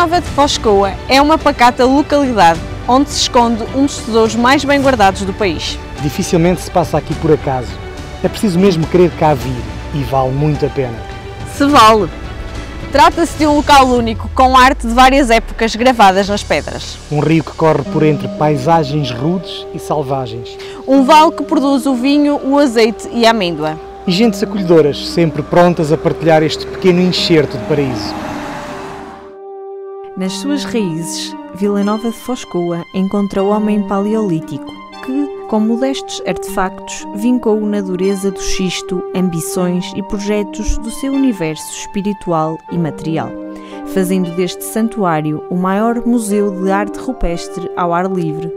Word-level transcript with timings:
Nova 0.00 0.18
de 0.18 0.28
Foscoa 0.28 0.94
é 1.10 1.20
uma 1.20 1.36
pacata 1.36 1.84
localidade 1.84 2.58
onde 2.88 3.10
se 3.10 3.20
esconde 3.20 3.62
um 3.74 3.84
dos 3.84 3.98
tesouros 3.98 4.34
mais 4.34 4.64
bem 4.64 4.80
guardados 4.80 5.20
do 5.26 5.32
país. 5.34 5.78
Dificilmente 6.00 6.62
se 6.62 6.70
passa 6.70 6.96
aqui 6.96 7.14
por 7.16 7.30
acaso. 7.30 7.68
É 8.24 8.28
preciso 8.28 8.58
mesmo 8.58 8.86
querer 8.86 9.10
cá 9.18 9.34
vir 9.34 9.62
e 9.92 10.02
vale 10.04 10.30
muito 10.30 10.64
a 10.64 10.70
pena. 10.70 10.96
Se 11.54 11.66
vale! 11.66 12.08
Trata-se 12.90 13.36
de 13.36 13.46
um 13.46 13.56
local 13.56 13.88
único 13.88 14.26
com 14.34 14.56
arte 14.56 14.86
de 14.86 14.94
várias 14.94 15.28
épocas 15.28 15.76
gravadas 15.76 16.30
nas 16.30 16.42
pedras. 16.42 16.96
Um 17.12 17.20
rio 17.20 17.44
que 17.44 17.52
corre 17.52 17.82
por 17.92 18.02
entre 18.02 18.26
paisagens 18.26 19.10
rudes 19.10 19.66
e 19.74 19.78
selvagens. 19.78 20.48
Um 20.88 21.04
vale 21.04 21.32
que 21.32 21.42
produz 21.42 21.84
o 21.84 21.94
vinho, 21.94 22.40
o 22.42 22.58
azeite 22.58 23.06
e 23.12 23.26
a 23.26 23.32
amêndoa. 23.32 23.78
E 24.06 24.12
gentes 24.12 24.42
acolhedoras, 24.42 25.10
sempre 25.10 25.42
prontas 25.42 25.92
a 25.92 25.98
partilhar 25.98 26.42
este 26.42 26.64
pequeno 26.64 27.02
enxerto 27.02 27.58
de 27.58 27.64
paraíso. 27.66 28.14
Nas 30.20 30.34
suas 30.34 30.64
raízes, 30.64 31.34
Vila 31.54 31.82
Nova 31.82 32.10
de 32.10 32.16
Foscoa 32.18 32.84
encontra 32.92 33.42
o 33.42 33.48
homem 33.48 33.82
paleolítico, 33.84 34.70
que, 35.02 35.46
com 35.48 35.60
modestos 35.60 36.22
artefactos, 36.26 37.06
vincou 37.14 37.58
na 37.62 37.80
dureza 37.80 38.30
do 38.30 38.38
xisto 38.38 39.02
ambições 39.16 39.90
e 39.96 40.02
projetos 40.02 40.76
do 40.76 40.90
seu 40.90 41.14
universo 41.14 41.72
espiritual 41.72 42.58
e 42.70 42.76
material, 42.76 43.30
fazendo 43.94 44.36
deste 44.36 44.62
santuário 44.62 45.42
o 45.48 45.56
maior 45.56 46.06
museu 46.06 46.50
de 46.50 46.70
arte 46.70 46.98
rupestre 46.98 47.70
ao 47.74 47.94
ar 47.94 48.04
livre, 48.12 48.52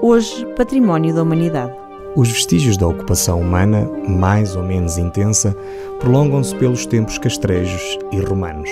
hoje 0.00 0.46
património 0.54 1.12
da 1.12 1.24
humanidade. 1.24 1.74
Os 2.14 2.28
vestígios 2.28 2.76
da 2.76 2.86
ocupação 2.86 3.40
humana, 3.40 3.90
mais 4.06 4.54
ou 4.54 4.62
menos 4.62 4.96
intensa, 4.96 5.56
prolongam-se 5.98 6.54
pelos 6.54 6.86
tempos 6.86 7.18
castrejos 7.18 7.98
e 8.12 8.20
romanos. 8.20 8.70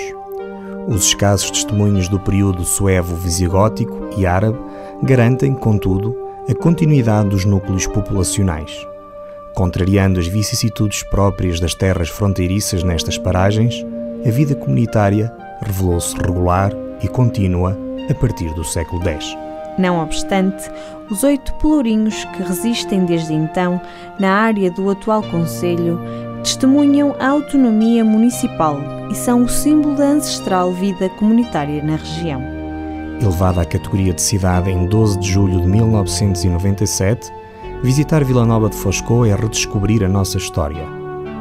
Os 0.89 1.05
escassos 1.05 1.51
testemunhos 1.51 2.07
do 2.07 2.19
período 2.19 2.65
suevo-visigótico 2.65 4.09
e 4.17 4.25
árabe 4.25 4.57
garantem, 5.03 5.53
contudo, 5.53 6.17
a 6.49 6.55
continuidade 6.55 7.29
dos 7.29 7.45
núcleos 7.45 7.85
populacionais. 7.85 8.87
Contrariando 9.53 10.19
as 10.19 10.25
vicissitudes 10.25 11.03
próprias 11.03 11.59
das 11.59 11.75
terras 11.75 12.09
fronteiriças 12.09 12.81
nestas 12.81 13.19
paragens, 13.19 13.85
a 14.25 14.31
vida 14.31 14.55
comunitária 14.55 15.31
revelou-se 15.61 16.17
regular 16.17 16.71
e 17.03 17.07
contínua 17.07 17.77
a 18.09 18.13
partir 18.15 18.51
do 18.55 18.63
século 18.63 19.07
X. 19.07 19.37
Não 19.77 20.01
obstante, 20.01 20.71
os 21.11 21.23
oito 21.23 21.53
pelourinhos 21.59 22.25
que 22.25 22.41
resistem 22.41 23.05
desde 23.05 23.33
então 23.33 23.79
na 24.19 24.31
área 24.31 24.71
do 24.71 24.89
atual 24.89 25.21
Conselho 25.21 25.99
testemunham 26.43 27.15
a 27.19 27.27
autonomia 27.29 28.03
municipal 28.03 28.79
e 29.09 29.15
são 29.15 29.43
o 29.43 29.49
símbolo 29.49 29.95
da 29.95 30.05
ancestral 30.05 30.71
vida 30.71 31.09
comunitária 31.09 31.83
na 31.83 31.95
região. 31.95 32.41
Elevada 33.21 33.61
à 33.61 33.65
categoria 33.65 34.13
de 34.13 34.21
cidade 34.21 34.69
em 34.69 34.85
12 34.85 35.19
de 35.19 35.31
julho 35.31 35.61
de 35.61 35.67
1997, 35.67 37.31
visitar 37.83 38.23
Vila 38.23 38.45
Nova 38.45 38.69
de 38.69 38.75
Foscou 38.77 39.25
é 39.25 39.35
redescobrir 39.35 40.03
a 40.03 40.07
nossa 40.07 40.37
história. 40.37 40.87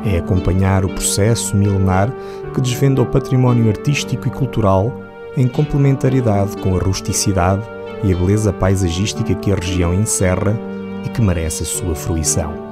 É 0.04 0.18
acompanhar 0.18 0.84
o 0.84 0.88
processo 0.88 1.56
milenar 1.56 2.12
que 2.52 2.60
desvenda 2.60 3.02
o 3.02 3.06
património 3.06 3.68
artístico 3.68 4.26
e 4.26 4.30
cultural 4.30 4.92
em 5.36 5.46
complementariedade 5.46 6.56
com 6.56 6.76
a 6.76 6.80
rusticidade 6.80 7.62
e 8.02 8.12
a 8.12 8.16
beleza 8.16 8.52
paisagística 8.52 9.34
que 9.34 9.52
a 9.52 9.56
região 9.56 9.94
encerra 9.94 10.58
e 11.04 11.08
que 11.08 11.20
merece 11.20 11.62
a 11.62 11.66
sua 11.66 11.94
fruição. 11.94 12.67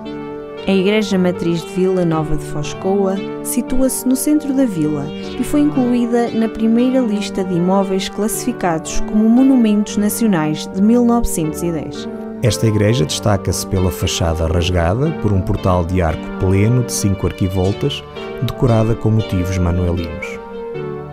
A 0.66 0.72
Igreja 0.72 1.16
Matriz 1.16 1.60
de 1.60 1.68
Vila 1.74 2.04
Nova 2.04 2.36
de 2.36 2.44
Foscoa 2.46 3.14
situa-se 3.44 4.06
no 4.08 4.16
centro 4.16 4.52
da 4.52 4.64
vila 4.64 5.06
e 5.38 5.44
foi 5.44 5.60
incluída 5.60 6.28
na 6.32 6.48
primeira 6.48 6.98
lista 6.98 7.44
de 7.44 7.54
imóveis 7.54 8.08
classificados 8.08 8.98
como 8.98 9.28
Monumentos 9.28 9.96
Nacionais 9.96 10.66
de 10.66 10.82
1910. 10.82 12.08
Esta 12.42 12.66
igreja 12.66 13.04
destaca-se 13.04 13.64
pela 13.68 13.92
fachada 13.92 14.48
rasgada 14.48 15.12
por 15.22 15.32
um 15.32 15.40
portal 15.40 15.84
de 15.84 16.02
arco 16.02 16.26
pleno 16.40 16.82
de 16.82 16.92
cinco 16.92 17.28
arquivoltas, 17.28 18.02
decorada 18.42 18.96
com 18.96 19.08
motivos 19.08 19.56
manuelinos. 19.58 20.26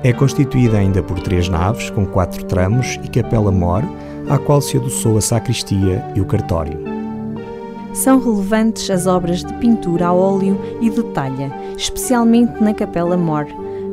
É 0.03 0.11
constituída 0.11 0.79
ainda 0.79 1.03
por 1.03 1.19
três 1.19 1.47
naves, 1.47 1.91
com 1.91 2.07
quatro 2.07 2.43
tramos 2.45 2.99
e 3.03 3.07
capela-mor, 3.07 3.83
à 4.27 4.39
qual 4.39 4.59
se 4.61 4.77
adoçou 4.77 5.15
a 5.15 5.21
sacristia 5.21 6.03
e 6.15 6.21
o 6.21 6.25
cartório 6.25 6.92
são 7.93 8.19
relevantes 8.19 8.89
as 8.89 9.05
obras 9.05 9.43
de 9.43 9.53
pintura 9.53 10.07
a 10.07 10.13
óleo 10.13 10.59
e 10.81 10.89
de 10.89 11.03
talha, 11.13 11.51
especialmente 11.77 12.61
na 12.61 12.73
Capela 12.73 13.15
Mor, 13.15 13.45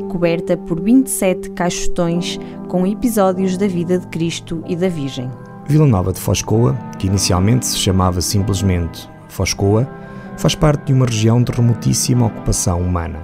coberta 0.09 0.57
por 0.57 0.81
27 0.81 1.51
caixotões 1.51 2.41
com 2.67 2.87
episódios 2.87 3.57
da 3.57 3.69
vida 3.69 3.99
de 3.99 4.07
Cristo 4.09 4.65
e 4.67 4.75
da 4.75 4.89
Virgem. 4.89 5.31
Vila 5.67 5.87
Nova 5.87 6.13
de 6.13 6.19
Foscoa, 6.19 6.77
que 6.99 7.07
inicialmente 7.07 7.67
se 7.67 7.77
chamava 7.77 8.21
simplesmente 8.21 9.09
Foscoa, 9.29 9.89
faz 10.37 10.55
parte 10.55 10.87
de 10.87 10.93
uma 10.93 11.07
região 11.07 11.43
de 11.43 11.53
remotíssima 11.53 12.27
ocupação 12.27 12.81
humana. 12.81 13.21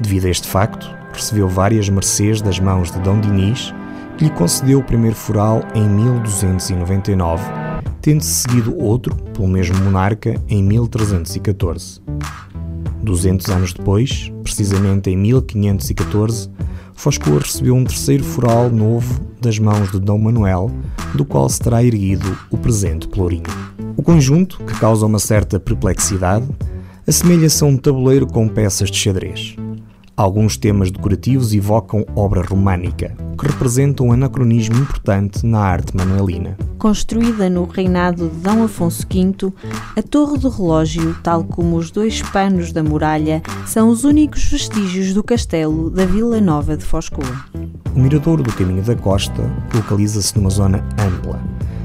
Devido 0.00 0.26
a 0.26 0.30
este 0.30 0.48
facto, 0.48 0.94
recebeu 1.12 1.48
várias 1.48 1.88
mercês 1.88 2.42
das 2.42 2.58
mãos 2.58 2.90
de 2.90 2.98
Dom 3.00 3.20
Dinis, 3.20 3.72
que 4.18 4.24
lhe 4.24 4.30
concedeu 4.30 4.80
o 4.80 4.84
primeiro 4.84 5.16
foral 5.16 5.62
em 5.74 5.88
1299 5.88 7.65
tendo-se 8.06 8.42
seguido 8.42 8.78
outro, 8.78 9.16
pelo 9.34 9.48
mesmo 9.48 9.76
monarca, 9.82 10.40
em 10.48 10.62
1314. 10.62 12.00
200 13.02 13.48
anos 13.48 13.72
depois, 13.72 14.30
precisamente 14.44 15.10
em 15.10 15.16
1514, 15.16 16.48
Foscoa 16.94 17.40
recebeu 17.40 17.74
um 17.74 17.82
terceiro 17.82 18.22
foral 18.22 18.70
novo 18.70 19.20
das 19.40 19.58
mãos 19.58 19.90
de 19.90 19.98
Dom 19.98 20.18
Manuel, 20.18 20.70
do 21.16 21.24
qual 21.24 21.48
se 21.48 21.58
terá 21.58 21.82
erguido 21.82 22.38
o 22.48 22.56
presente 22.56 23.08
pelourinho. 23.08 23.42
O 23.96 24.02
conjunto, 24.04 24.58
que 24.58 24.78
causa 24.78 25.04
uma 25.04 25.18
certa 25.18 25.58
perplexidade, 25.58 26.46
assemelha-se 27.08 27.64
a 27.64 27.66
um 27.66 27.76
tabuleiro 27.76 28.28
com 28.28 28.46
peças 28.46 28.88
de 28.88 28.98
xadrez. 28.98 29.56
Alguns 30.16 30.56
temas 30.56 30.90
decorativos 30.90 31.52
evocam 31.52 32.02
obra 32.16 32.40
românica, 32.40 33.14
que 33.38 33.46
representa 33.46 34.02
um 34.02 34.12
anacronismo 34.12 34.74
importante 34.78 35.44
na 35.44 35.58
arte 35.58 35.94
manuelina. 35.94 36.56
Construída 36.78 37.50
no 37.50 37.66
reinado 37.66 38.30
de 38.30 38.36
D. 38.36 38.48
Afonso 38.48 39.06
V, 39.06 39.52
a 39.94 40.02
torre 40.02 40.38
do 40.38 40.48
relógio, 40.48 41.14
tal 41.22 41.44
como 41.44 41.76
os 41.76 41.90
dois 41.90 42.22
panos 42.22 42.72
da 42.72 42.82
muralha, 42.82 43.42
são 43.66 43.90
os 43.90 44.04
únicos 44.04 44.42
vestígios 44.46 45.12
do 45.12 45.22
castelo 45.22 45.90
da 45.90 46.06
Vila 46.06 46.40
Nova 46.40 46.78
de 46.78 46.84
Foscoa. 46.84 47.44
O 47.94 47.98
miradouro 47.98 48.42
do 48.42 48.54
Caminho 48.54 48.82
da 48.82 48.96
Costa 48.96 49.42
localiza-se 49.74 50.34
numa 50.38 50.48
zona 50.48 50.82
ampla, 50.98 51.38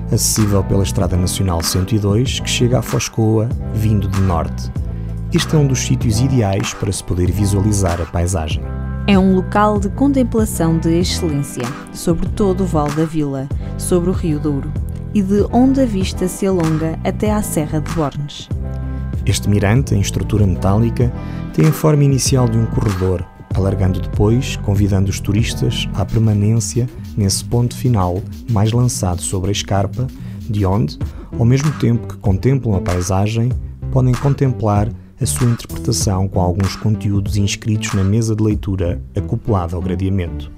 acessível 0.09 0.63
pela 0.63 0.83
Estrada 0.83 1.17
Nacional 1.17 1.61
102, 1.61 2.39
que 2.39 2.49
chega 2.49 2.79
a 2.79 2.81
Foscoa, 2.81 3.49
vindo 3.73 4.07
de 4.07 4.21
norte 4.21 4.71
este 5.33 5.55
é 5.55 5.57
um 5.57 5.65
dos 5.65 5.79
sítios 5.79 6.19
ideais 6.19 6.73
para 6.73 6.91
se 6.91 7.01
poder 7.01 7.31
visualizar 7.31 8.01
a 8.01 8.05
paisagem. 8.05 8.61
É 9.07 9.17
um 9.17 9.33
local 9.33 9.79
de 9.79 9.89
contemplação 9.89 10.77
de 10.77 10.89
excelência, 10.99 11.63
sobre 11.93 12.27
todo 12.29 12.63
o 12.63 12.67
Val 12.67 12.89
da 12.91 13.05
Vila, 13.05 13.47
sobre 13.77 14.09
o 14.09 14.13
Rio 14.13 14.39
Douro, 14.39 14.71
e 15.13 15.21
de 15.21 15.45
onde 15.53 15.81
a 15.81 15.85
vista 15.85 16.27
se 16.27 16.45
alonga 16.45 16.99
até 17.03 17.31
à 17.31 17.41
Serra 17.41 17.79
de 17.79 17.93
Bornes. 17.93 18.49
Este 19.25 19.49
mirante, 19.49 19.95
em 19.95 20.01
estrutura 20.01 20.45
metálica, 20.45 21.11
tem 21.53 21.65
a 21.65 21.71
forma 21.71 22.03
inicial 22.03 22.49
de 22.49 22.57
um 22.57 22.65
corredor, 22.65 23.25
alargando 23.55 24.01
depois, 24.01 24.57
convidando 24.57 25.09
os 25.09 25.21
turistas 25.21 25.87
à 25.93 26.05
permanência 26.05 26.89
nesse 27.15 27.45
ponto 27.45 27.75
final 27.75 28.21
mais 28.49 28.73
lançado 28.73 29.21
sobre 29.21 29.49
a 29.49 29.53
escarpa, 29.53 30.07
de 30.49 30.65
onde, 30.65 30.99
ao 31.39 31.45
mesmo 31.45 31.71
tempo 31.79 32.07
que 32.07 32.17
contemplam 32.17 32.75
a 32.75 32.81
paisagem, 32.81 33.49
podem 33.91 34.13
contemplar 34.13 34.89
a 35.21 35.25
sua 35.25 35.47
interpretação 35.47 36.27
com 36.27 36.41
alguns 36.41 36.75
conteúdos 36.75 37.37
inscritos 37.37 37.93
na 37.93 38.03
mesa 38.03 38.35
de 38.35 38.43
leitura 38.43 38.99
acoplada 39.15 39.75
ao 39.75 39.81
gradeamento. 39.81 40.51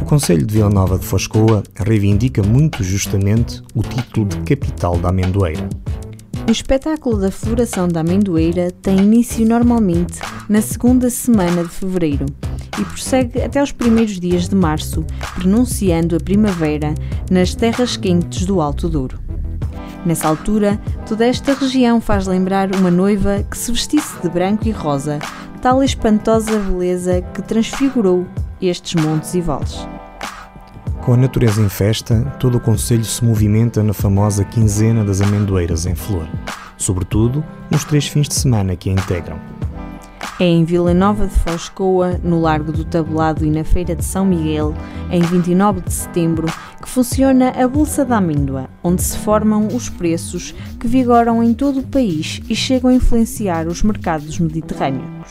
O 0.00 0.04
Conselho 0.04 0.46
de 0.46 0.54
Vila 0.54 0.70
Nova 0.70 0.98
de 0.98 1.04
Foscoa 1.04 1.64
reivindica 1.74 2.42
muito 2.42 2.84
justamente 2.84 3.60
o 3.74 3.82
título 3.82 4.26
de 4.26 4.36
capital 4.42 4.96
da 4.98 5.08
amendoeira. 5.08 5.68
O 6.46 6.50
espetáculo 6.50 7.20
da 7.20 7.30
floração 7.30 7.88
da 7.88 8.00
amendoeira 8.00 8.70
tem 8.70 8.98
início 8.98 9.46
normalmente 9.46 10.20
na 10.48 10.60
segunda 10.60 11.10
semana 11.10 11.64
de 11.64 11.70
fevereiro 11.70 12.26
e 12.80 12.84
prossegue 12.84 13.42
até 13.42 13.62
os 13.62 13.72
primeiros 13.72 14.18
dias 14.18 14.48
de 14.48 14.54
março, 14.54 15.04
pronunciando 15.34 16.16
a 16.16 16.20
primavera 16.20 16.94
nas 17.30 17.54
terras 17.54 17.96
quentes 17.96 18.46
do 18.46 18.60
Alto 18.60 18.88
Douro. 18.88 19.31
Nessa 20.04 20.28
altura, 20.28 20.80
toda 21.08 21.26
esta 21.26 21.54
região 21.54 22.00
faz 22.00 22.26
lembrar 22.26 22.74
uma 22.74 22.90
noiva 22.90 23.44
que 23.48 23.56
se 23.56 23.70
vestisse 23.70 24.20
de 24.20 24.28
branco 24.28 24.66
e 24.66 24.70
rosa, 24.72 25.20
tal 25.60 25.82
espantosa 25.82 26.58
beleza 26.58 27.22
que 27.32 27.40
transfigurou 27.40 28.26
estes 28.60 29.00
montes 29.02 29.34
e 29.34 29.40
vales. 29.40 29.86
Com 31.02 31.14
a 31.14 31.16
natureza 31.16 31.60
em 31.60 31.68
festa, 31.68 32.20
todo 32.38 32.58
o 32.58 32.60
Conselho 32.60 33.04
se 33.04 33.24
movimenta 33.24 33.82
na 33.82 33.92
famosa 33.92 34.44
quinzena 34.44 35.04
das 35.04 35.20
amendoeiras 35.20 35.86
em 35.86 35.94
flor, 35.94 36.28
sobretudo 36.76 37.44
nos 37.70 37.84
três 37.84 38.06
fins 38.06 38.28
de 38.28 38.34
semana 38.34 38.76
que 38.76 38.90
a 38.90 38.92
integram. 38.92 39.38
É 40.42 40.44
em 40.44 40.64
Vila 40.64 40.92
Nova 40.92 41.28
de 41.28 41.34
Foscoa, 41.34 42.18
no 42.20 42.40
Largo 42.40 42.72
do 42.72 42.84
Tabelado 42.84 43.44
e 43.44 43.48
na 43.48 43.62
Feira 43.62 43.94
de 43.94 44.04
São 44.04 44.24
Miguel, 44.24 44.74
em 45.08 45.20
29 45.20 45.82
de 45.82 45.92
setembro, 45.92 46.48
que 46.82 46.88
funciona 46.88 47.50
a 47.50 47.68
Bolsa 47.68 48.04
da 48.04 48.16
Amêndoa, 48.16 48.68
onde 48.82 49.04
se 49.04 49.16
formam 49.18 49.68
os 49.68 49.88
preços 49.88 50.52
que 50.80 50.88
vigoram 50.88 51.44
em 51.44 51.54
todo 51.54 51.78
o 51.78 51.86
país 51.86 52.40
e 52.50 52.56
chegam 52.56 52.90
a 52.90 52.94
influenciar 52.94 53.68
os 53.68 53.84
mercados 53.84 54.40
mediterrâneos. 54.40 55.28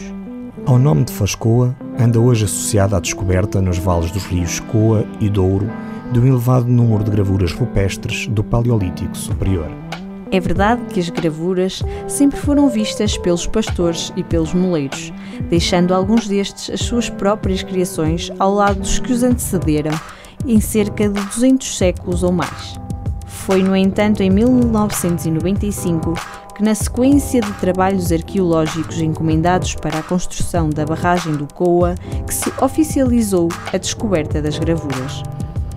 Ao 0.65 0.79
nome 0.79 1.03
de 1.03 1.11
Foscoa 1.11 1.75
anda 1.99 2.17
hoje 2.17 2.45
associada 2.45 2.95
à 2.95 3.01
descoberta 3.01 3.61
nos 3.61 3.77
vales 3.77 4.11
dos 4.11 4.23
rios 4.23 4.61
Coa 4.61 5.05
e 5.19 5.29
Douro 5.29 5.69
de 6.13 6.21
um 6.21 6.25
elevado 6.25 6.67
número 6.67 7.03
de 7.03 7.11
gravuras 7.11 7.51
rupestres 7.51 8.27
do 8.27 8.45
Paleolítico 8.45 9.17
Superior. 9.17 9.90
É 10.31 10.39
verdade 10.39 10.81
que 10.85 10.99
as 10.99 11.09
gravuras 11.09 11.83
sempre 12.07 12.39
foram 12.39 12.69
vistas 12.69 13.17
pelos 13.17 13.45
pastores 13.45 14.13
e 14.15 14.23
pelos 14.23 14.53
moleiros, 14.53 15.11
deixando 15.49 15.93
alguns 15.93 16.25
destes 16.25 16.69
as 16.69 16.79
suas 16.79 17.09
próprias 17.09 17.61
criações 17.63 18.31
ao 18.39 18.53
lado 18.53 18.79
dos 18.79 18.97
que 18.97 19.11
os 19.11 19.23
antecederam 19.23 19.99
em 20.45 20.61
cerca 20.61 21.09
de 21.09 21.21
200 21.21 21.77
séculos 21.77 22.23
ou 22.23 22.31
mais. 22.31 22.79
Foi, 23.27 23.61
no 23.61 23.75
entanto, 23.75 24.23
em 24.23 24.29
1995 24.29 26.13
que, 26.55 26.63
na 26.63 26.75
sequência 26.75 27.41
de 27.41 27.51
trabalhos 27.53 28.11
arqueológicos 28.11 29.01
encomendados 29.01 29.75
para 29.75 29.99
a 29.99 30.03
construção 30.03 30.69
da 30.69 30.85
barragem 30.85 31.33
do 31.33 31.53
Coa, 31.53 31.95
que 32.25 32.33
se 32.33 32.53
oficializou 32.61 33.49
a 33.73 33.77
descoberta 33.77 34.41
das 34.41 34.57
gravuras. 34.57 35.23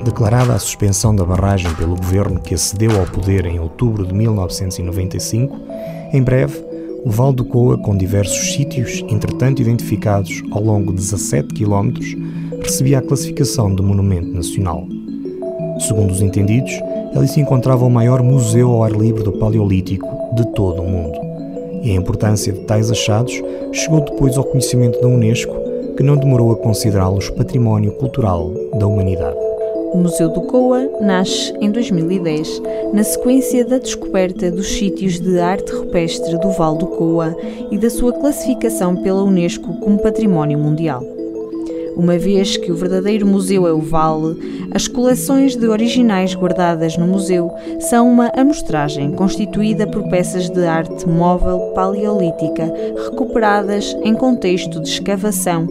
Declarada 0.04 0.52
a 0.52 0.58
suspensão 0.58 1.16
da 1.16 1.24
barragem 1.24 1.74
pelo 1.76 1.96
governo 1.96 2.38
que 2.38 2.54
acedeu 2.54 3.00
ao 3.00 3.06
poder 3.06 3.46
em 3.46 3.58
outubro 3.58 4.06
de 4.06 4.12
1995, 4.12 5.58
em 6.12 6.22
breve, 6.22 6.62
o 7.04 7.10
Val 7.10 7.32
do 7.32 7.42
Coa, 7.42 7.78
com 7.78 7.96
diversos 7.96 8.52
sítios, 8.52 9.02
entretanto 9.08 9.62
identificados 9.62 10.42
ao 10.52 10.62
longo 10.62 10.92
de 10.92 10.98
17 10.98 11.54
km, 11.54 11.92
recebia 12.62 12.98
a 12.98 13.02
classificação 13.02 13.74
de 13.74 13.82
Monumento 13.82 14.28
Nacional. 14.28 14.86
Segundo 15.80 16.10
os 16.10 16.20
entendidos, 16.20 16.72
ali 17.16 17.26
se 17.26 17.40
encontrava 17.40 17.86
o 17.86 17.90
maior 17.90 18.22
museu 18.22 18.72
ao 18.72 18.84
ar 18.84 18.92
livre 18.92 19.22
do 19.22 19.32
Paleolítico 19.32 20.06
de 20.34 20.46
todo 20.52 20.82
o 20.82 20.86
mundo. 20.86 21.18
E 21.82 21.90
a 21.90 21.94
importância 21.94 22.52
de 22.52 22.60
tais 22.60 22.90
achados 22.90 23.42
chegou 23.72 24.02
depois 24.02 24.36
ao 24.36 24.44
conhecimento 24.44 25.00
da 25.00 25.08
Unesco, 25.08 25.54
que 25.96 26.02
não 26.02 26.16
demorou 26.16 26.52
a 26.52 26.56
considerá-los 26.56 27.30
património 27.30 27.92
cultural 27.92 28.52
da 28.78 28.86
humanidade. 28.86 29.43
O 29.94 29.98
Museu 29.98 30.28
do 30.28 30.42
Coa 30.42 30.90
nasce 31.00 31.54
em 31.60 31.70
2010, 31.70 32.60
na 32.92 33.04
sequência 33.04 33.64
da 33.64 33.78
descoberta 33.78 34.50
dos 34.50 34.66
sítios 34.66 35.20
de 35.20 35.38
arte 35.38 35.72
rupestre 35.72 36.36
do 36.36 36.50
Val 36.50 36.74
do 36.74 36.88
Coa 36.88 37.36
e 37.70 37.78
da 37.78 37.88
sua 37.88 38.12
classificação 38.12 38.96
pela 38.96 39.22
Unesco 39.22 39.72
como 39.74 40.02
Património 40.02 40.58
Mundial. 40.58 41.00
Uma 41.96 42.18
vez 42.18 42.56
que 42.56 42.72
o 42.72 42.74
verdadeiro 42.74 43.24
museu 43.24 43.68
é 43.68 43.72
o 43.72 43.78
Vale, 43.78 44.66
as 44.72 44.88
coleções 44.88 45.54
de 45.54 45.68
originais 45.68 46.34
guardadas 46.34 46.96
no 46.96 47.06
museu 47.06 47.52
são 47.78 48.10
uma 48.10 48.32
amostragem 48.34 49.12
constituída 49.12 49.86
por 49.86 50.02
peças 50.08 50.50
de 50.50 50.66
arte 50.66 51.08
móvel 51.08 51.70
paleolítica 51.72 52.64
recuperadas 53.10 53.96
em 54.02 54.12
contexto 54.12 54.80
de 54.80 54.88
escavação 54.88 55.68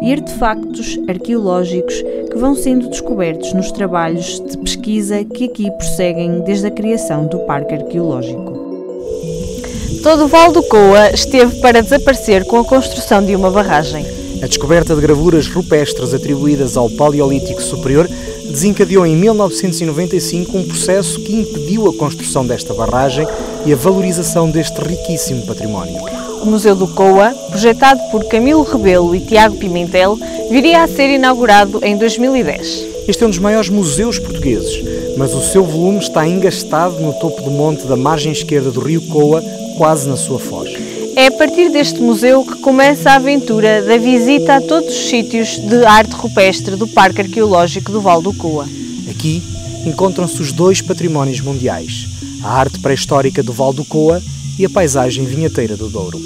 e 0.00 0.12
artefactos 0.12 0.98
arqueológicos 1.08 2.02
que 2.36 2.40
vão 2.40 2.54
sendo 2.54 2.90
descobertos 2.90 3.54
nos 3.54 3.72
trabalhos 3.72 4.38
de 4.40 4.58
pesquisa 4.58 5.24
que 5.24 5.46
aqui 5.46 5.70
prosseguem 5.70 6.40
desde 6.40 6.66
a 6.66 6.70
criação 6.70 7.26
do 7.26 7.38
Parque 7.40 7.72
Arqueológico. 7.72 8.52
Todo 10.02 10.24
o 10.24 10.28
Val 10.28 10.52
do 10.52 10.62
Coa 10.64 11.10
esteve 11.14 11.58
para 11.62 11.82
desaparecer 11.82 12.44
com 12.44 12.58
a 12.58 12.64
construção 12.64 13.24
de 13.24 13.34
uma 13.34 13.50
barragem. 13.50 14.04
A 14.42 14.46
descoberta 14.46 14.94
de 14.94 15.00
gravuras 15.00 15.48
rupestres 15.48 16.12
atribuídas 16.12 16.76
ao 16.76 16.90
Paleolítico 16.90 17.62
Superior 17.62 18.06
desencadeou 18.44 19.06
em 19.06 19.16
1995 19.16 20.58
um 20.58 20.66
processo 20.66 21.18
que 21.20 21.40
impediu 21.40 21.88
a 21.88 21.94
construção 21.94 22.46
desta 22.46 22.74
barragem 22.74 23.26
e 23.64 23.72
a 23.72 23.76
valorização 23.76 24.50
deste 24.50 24.78
riquíssimo 24.82 25.46
património. 25.46 26.25
O 26.46 26.48
Museu 26.48 26.76
do 26.76 26.86
Coa, 26.86 27.30
projetado 27.50 28.00
por 28.12 28.24
Camilo 28.26 28.62
Rebelo 28.62 29.16
e 29.16 29.20
Tiago 29.20 29.56
Pimentel, 29.56 30.16
viria 30.48 30.84
a 30.84 30.86
ser 30.86 31.10
inaugurado 31.10 31.80
em 31.82 31.96
2010. 31.96 32.86
Este 33.08 33.24
é 33.24 33.26
um 33.26 33.30
dos 33.30 33.40
maiores 33.40 33.68
museus 33.68 34.20
portugueses, 34.20 34.80
mas 35.16 35.34
o 35.34 35.42
seu 35.42 35.64
volume 35.64 35.98
está 35.98 36.24
engastado 36.24 37.00
no 37.00 37.12
topo 37.14 37.42
do 37.42 37.50
monte 37.50 37.84
da 37.88 37.96
margem 37.96 38.30
esquerda 38.30 38.70
do 38.70 38.78
rio 38.78 39.00
Coa, 39.08 39.42
quase 39.76 40.08
na 40.08 40.16
sua 40.16 40.38
foz. 40.38 40.70
É 41.16 41.26
a 41.26 41.32
partir 41.32 41.68
deste 41.68 42.00
museu 42.00 42.44
que 42.44 42.60
começa 42.60 43.10
a 43.10 43.16
aventura 43.16 43.82
da 43.82 43.96
visita 43.96 44.54
a 44.54 44.60
todos 44.60 44.96
os 44.96 45.08
sítios 45.08 45.58
de 45.58 45.84
arte 45.84 46.12
rupestre 46.12 46.76
do 46.76 46.86
Parque 46.86 47.22
Arqueológico 47.22 47.90
do 47.90 48.00
Val 48.00 48.22
do 48.22 48.32
Coa. 48.32 48.68
Aqui 49.10 49.42
encontram-se 49.84 50.40
os 50.40 50.52
dois 50.52 50.80
patrimónios 50.80 51.40
mundiais, 51.40 52.06
a 52.40 52.52
arte 52.52 52.78
pré-histórica 52.78 53.42
do 53.42 53.52
Val 53.52 53.72
do 53.72 53.84
Coa 53.84 54.22
e 54.58 54.64
a 54.64 54.70
paisagem 54.70 55.24
vinheteira 55.24 55.76
do 55.76 55.88
Douro. 55.88 56.20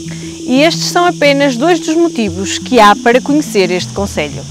E 0.47 0.63
estes 0.63 0.87
são 0.87 1.05
apenas 1.05 1.57
dois 1.57 1.79
dos 1.79 1.95
motivos 1.95 2.59
que 2.59 2.81
há 2.81 2.95
para 2.97 3.21
conhecer 3.21 3.71
este 3.71 3.93
Conselho. 3.93 4.43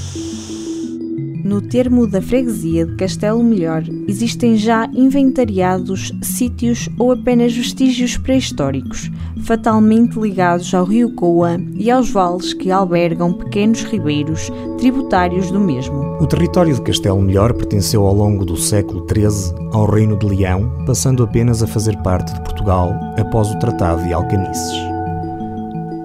No 1.43 1.61
termo 1.61 2.05
da 2.05 2.21
freguesia 2.21 2.85
de 2.85 2.95
Castelo 2.95 3.41
Melhor, 3.41 3.83
existem 4.07 4.57
já 4.57 4.89
inventariados 4.93 6.11
sítios 6.21 6.89
ou 6.97 7.13
apenas 7.13 7.55
vestígios 7.55 8.17
pré-históricos, 8.17 9.09
fatalmente 9.43 10.19
ligados 10.19 10.73
ao 10.73 10.83
rio 10.83 11.13
Coa 11.15 11.57
e 11.75 11.89
aos 11.89 12.09
vales 12.09 12.53
que 12.53 12.69
albergam 12.69 13.31
pequenos 13.31 13.83
ribeiros 13.83 14.51
tributários 14.77 15.49
do 15.49 15.59
mesmo. 15.59 16.17
O 16.19 16.27
território 16.27 16.75
de 16.75 16.81
Castelo 16.81 17.21
Melhor 17.21 17.53
pertenceu 17.53 18.05
ao 18.05 18.13
longo 18.13 18.43
do 18.43 18.57
século 18.57 19.05
XIII 19.09 19.55
ao 19.71 19.85
Reino 19.85 20.17
de 20.17 20.25
Leão, 20.25 20.69
passando 20.85 21.23
apenas 21.23 21.63
a 21.63 21.67
fazer 21.67 21.95
parte 22.03 22.33
de 22.33 22.41
Portugal 22.41 22.93
após 23.17 23.49
o 23.49 23.59
Tratado 23.59 24.03
de 24.03 24.11
Alcanices. 24.11 24.73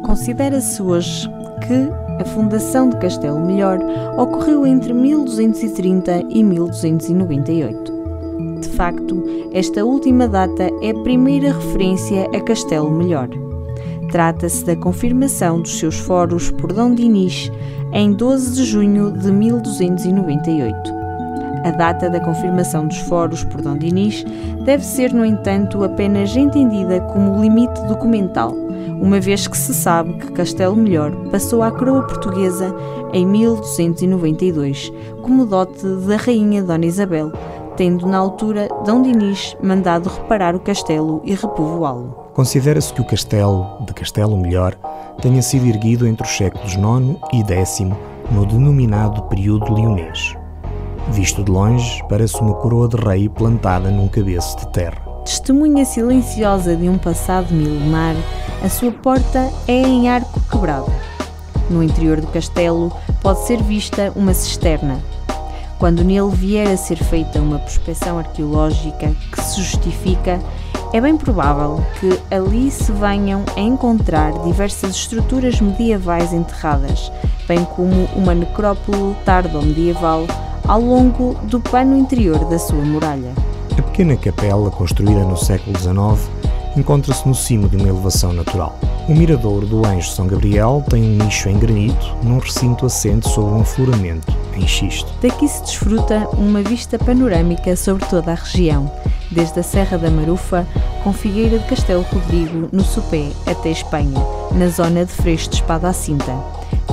Considera-se 0.04 0.80
hoje 0.80 1.28
que 1.66 2.03
a 2.20 2.24
fundação 2.24 2.88
de 2.88 2.96
Castelo 2.98 3.40
Melhor 3.40 3.78
ocorreu 4.16 4.66
entre 4.66 4.92
1230 4.92 6.24
e 6.30 6.42
1298. 6.42 7.92
De 8.60 8.68
facto, 8.70 9.24
esta 9.52 9.84
última 9.84 10.28
data 10.28 10.70
é 10.80 10.90
a 10.90 11.02
primeira 11.02 11.52
referência 11.52 12.28
a 12.34 12.40
Castelo 12.40 12.90
Melhor. 12.90 13.28
Trata-se 14.10 14.64
da 14.64 14.76
confirmação 14.76 15.60
dos 15.60 15.78
seus 15.78 15.98
foros 15.98 16.50
por 16.50 16.72
Dom 16.72 16.94
Dinis 16.94 17.50
em 17.92 18.12
12 18.12 18.54
de 18.54 18.64
junho 18.64 19.12
de 19.12 19.30
1298. 19.30 20.76
A 21.64 21.70
data 21.70 22.10
da 22.10 22.20
confirmação 22.20 22.86
dos 22.86 22.98
foros 22.98 23.42
por 23.44 23.60
Dom 23.62 23.76
Dinis 23.76 24.24
deve 24.64 24.84
ser, 24.84 25.12
no 25.12 25.24
entanto, 25.24 25.82
apenas 25.82 26.36
entendida 26.36 27.00
como 27.12 27.40
limite 27.40 27.80
documental 27.88 28.63
uma 29.00 29.20
vez 29.20 29.46
que 29.46 29.56
se 29.56 29.74
sabe 29.74 30.14
que 30.14 30.32
Castelo 30.32 30.76
Melhor 30.76 31.12
passou 31.30 31.62
à 31.62 31.70
coroa 31.70 32.02
portuguesa 32.02 32.74
em 33.12 33.26
1292, 33.26 34.92
como 35.22 35.46
dote 35.46 35.86
da 36.06 36.16
rainha 36.16 36.62
Dona 36.62 36.86
Isabel, 36.86 37.32
tendo 37.76 38.06
na 38.06 38.18
altura 38.18 38.68
Dom 38.84 39.02
Dinis 39.02 39.56
mandado 39.62 40.08
reparar 40.08 40.54
o 40.54 40.60
castelo 40.60 41.20
e 41.24 41.34
repovoá-lo. 41.34 42.24
Considera-se 42.32 42.92
que 42.92 43.00
o 43.00 43.04
castelo, 43.04 43.64
de 43.86 43.94
Castelo 43.94 44.36
Melhor, 44.36 44.74
tenha 45.20 45.40
sido 45.40 45.66
erguido 45.66 46.06
entre 46.06 46.26
os 46.26 46.36
séculos 46.36 46.72
IX 46.74 47.16
e 47.32 47.52
X, 47.52 47.80
no 48.30 48.46
denominado 48.46 49.22
período 49.24 49.72
leonês. 49.72 50.34
Visto 51.10 51.44
de 51.44 51.50
longe, 51.50 52.02
parece 52.08 52.40
uma 52.40 52.54
coroa 52.54 52.88
de 52.88 52.96
rei 52.96 53.28
plantada 53.28 53.90
num 53.90 54.08
cabeço 54.08 54.58
de 54.58 54.68
terra. 54.68 55.00
Testemunha 55.24 55.84
silenciosa 55.84 56.74
de 56.76 56.88
um 56.88 56.98
passado 56.98 57.52
milenar, 57.52 58.14
a 58.64 58.68
sua 58.70 58.90
porta 58.90 59.52
é 59.68 59.82
em 59.82 60.08
arco 60.08 60.40
quebrado. 60.50 60.90
No 61.68 61.82
interior 61.82 62.18
do 62.18 62.26
castelo 62.28 62.90
pode 63.20 63.40
ser 63.46 63.62
vista 63.62 64.10
uma 64.16 64.32
cisterna. 64.32 65.02
Quando 65.78 66.02
nele 66.02 66.30
vier 66.30 66.68
a 66.68 66.76
ser 66.78 66.96
feita 66.96 67.40
uma 67.40 67.58
prospeção 67.58 68.18
arqueológica 68.18 69.14
que 69.30 69.42
se 69.42 69.60
justifica, 69.60 70.40
é 70.94 71.00
bem 71.00 71.14
provável 71.14 71.84
que 72.00 72.18
ali 72.34 72.70
se 72.70 72.90
venham 72.92 73.44
a 73.54 73.60
encontrar 73.60 74.32
diversas 74.44 74.96
estruturas 74.96 75.60
medievais 75.60 76.32
enterradas, 76.32 77.12
bem 77.46 77.62
como 77.66 78.06
uma 78.16 78.34
necrópole 78.34 79.14
tardo-medieval 79.26 80.26
ao 80.66 80.80
longo 80.80 81.34
do 81.42 81.60
pano 81.60 81.98
interior 81.98 82.42
da 82.46 82.58
sua 82.58 82.82
muralha. 82.82 83.34
A 83.76 83.82
pequena 83.82 84.16
capela, 84.16 84.70
construída 84.70 85.22
no 85.22 85.36
século 85.36 85.78
XIX, 85.78 86.30
encontra-se 86.76 87.26
no 87.26 87.34
cimo 87.34 87.68
de 87.68 87.76
uma 87.76 87.88
elevação 87.88 88.32
natural. 88.32 88.78
O 89.08 89.14
miradouro 89.14 89.66
do 89.66 89.84
Anjo 89.84 90.08
São 90.08 90.26
Gabriel 90.26 90.82
tem 90.88 91.02
um 91.02 91.24
nicho 91.24 91.48
em 91.48 91.58
granito 91.58 92.16
num 92.22 92.38
recinto 92.38 92.86
assente 92.86 93.28
sobre 93.28 93.54
um 93.54 93.60
afloramento 93.60 94.32
em 94.56 94.66
xisto. 94.66 95.12
Daqui 95.20 95.46
se 95.46 95.62
desfruta 95.62 96.28
uma 96.32 96.62
vista 96.62 96.98
panorâmica 96.98 97.76
sobre 97.76 98.06
toda 98.06 98.32
a 98.32 98.34
região, 98.34 98.90
desde 99.30 99.60
a 99.60 99.62
Serra 99.62 99.98
da 99.98 100.10
Marufa, 100.10 100.66
com 101.02 101.12
Figueira 101.12 101.58
de 101.58 101.66
Castelo 101.66 102.04
Rodrigo, 102.10 102.68
no 102.72 102.82
Sopé, 102.82 103.30
até 103.46 103.70
Espanha, 103.70 104.18
na 104.52 104.68
zona 104.68 105.04
de 105.04 105.12
Freixo 105.12 105.50
de 105.50 105.56
Espada 105.56 105.88
à 105.88 105.92
Cinta. 105.92 106.34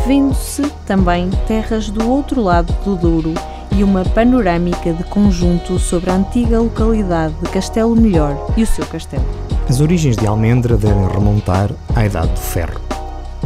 Vendo-se 0.06 0.64
também 0.86 1.30
terras 1.48 1.90
do 1.90 2.10
outro 2.10 2.42
lado 2.42 2.74
do 2.84 2.96
Douro 2.96 3.34
e 3.72 3.84
uma 3.84 4.04
panorâmica 4.04 4.92
de 4.92 5.04
conjunto 5.06 5.80
sobre 5.80 6.10
a 6.10 6.16
antiga 6.16 6.60
localidade 6.60 7.34
de 7.42 7.50
Castelo 7.50 7.96
Melhor 7.96 8.36
e 8.58 8.64
o 8.64 8.68
seu 8.68 8.86
castelo. 8.86 9.51
As 9.72 9.80
origens 9.80 10.18
de 10.18 10.28
Almendra 10.28 10.76
devem 10.76 11.08
remontar 11.08 11.72
à 11.96 12.06
Idade 12.06 12.34
do 12.34 12.40
Ferro. 12.40 12.82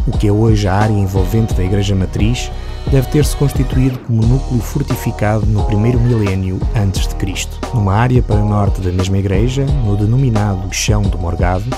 O 0.07 0.17
que 0.17 0.27
é 0.27 0.31
hoje 0.31 0.67
a 0.67 0.73
área 0.73 0.91
envolvente 0.91 1.53
da 1.53 1.63
Igreja 1.63 1.93
Matriz 1.93 2.51
deve 2.89 3.07
ter-se 3.11 3.37
constituído 3.37 3.99
como 3.99 4.25
núcleo 4.25 4.59
fortificado 4.59 5.45
no 5.45 5.63
primeiro 5.65 5.99
milénio 5.99 6.59
antes 6.75 7.07
de 7.07 7.13
Cristo. 7.13 7.59
Numa 7.75 7.93
área 7.93 8.23
para 8.23 8.43
norte 8.43 8.81
da 8.81 8.91
mesma 8.91 9.19
igreja, 9.19 9.67
no 9.85 9.95
denominado 9.95 10.67
Chão 10.73 11.03
do 11.03 11.19
Morgado, 11.19 11.69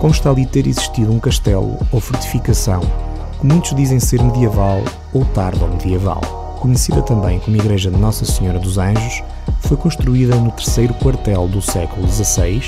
consta 0.00 0.28
ali 0.28 0.44
ter 0.44 0.66
existido 0.66 1.12
um 1.12 1.20
castelo 1.20 1.78
ou 1.92 2.00
fortificação, 2.00 2.80
que 3.38 3.46
muitos 3.46 3.76
dizem 3.76 4.00
ser 4.00 4.20
medieval 4.20 4.82
ou 5.12 5.24
tardo-medieval 5.26 6.43
conhecida 6.64 7.02
também 7.02 7.38
como 7.40 7.58
Igreja 7.58 7.90
de 7.90 7.98
Nossa 7.98 8.24
Senhora 8.24 8.58
dos 8.58 8.78
Anjos, 8.78 9.22
foi 9.60 9.76
construída 9.76 10.34
no 10.36 10.50
terceiro 10.50 10.94
quartel 10.94 11.46
do 11.46 11.60
século 11.60 12.08
XVI, 12.08 12.62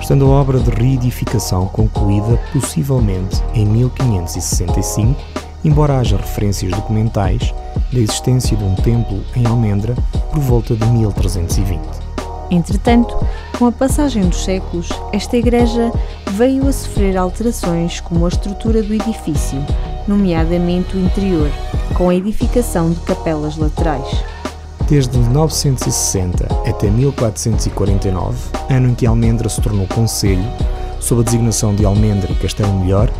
estando 0.00 0.26
a 0.26 0.28
obra 0.28 0.60
de 0.60 0.70
reedificação 0.70 1.66
concluída 1.66 2.40
possivelmente 2.52 3.42
em 3.52 3.66
1565, 3.66 5.20
embora 5.64 5.98
haja 5.98 6.16
referências 6.16 6.70
documentais 6.70 7.52
da 7.92 7.98
existência 7.98 8.56
de 8.56 8.62
um 8.62 8.76
templo 8.76 9.20
em 9.34 9.44
Almendra 9.44 9.96
por 10.30 10.38
volta 10.38 10.76
de 10.76 10.86
1320. 10.86 11.80
Entretanto, 12.52 13.16
com 13.58 13.66
a 13.66 13.72
passagem 13.72 14.28
dos 14.28 14.44
séculos, 14.44 14.88
esta 15.12 15.36
igreja 15.36 15.90
veio 16.34 16.68
a 16.68 16.72
sofrer 16.72 17.16
alterações 17.16 18.00
como 18.00 18.26
a 18.26 18.28
estrutura 18.28 18.80
do 18.80 18.94
edifício, 18.94 19.58
nomeadamente 20.06 20.96
o 20.96 21.00
interior, 21.00 21.50
com 21.94 22.08
a 22.08 22.14
edificação 22.14 22.90
de 22.90 23.00
capelas 23.00 23.56
laterais. 23.56 24.06
Desde 24.88 25.18
960 25.18 26.46
até 26.68 26.90
1449, 26.90 28.36
ano 28.68 28.88
em 28.88 28.94
que 28.94 29.06
Almendra 29.06 29.48
se 29.48 29.60
tornou 29.60 29.86
conselho, 29.86 30.44
sob 30.98 31.20
a 31.20 31.24
designação 31.24 31.74
de 31.74 31.84
Almendra 31.84 32.30
e 32.30 32.34
Castelo 32.34 32.72
Melhor, 32.80 33.10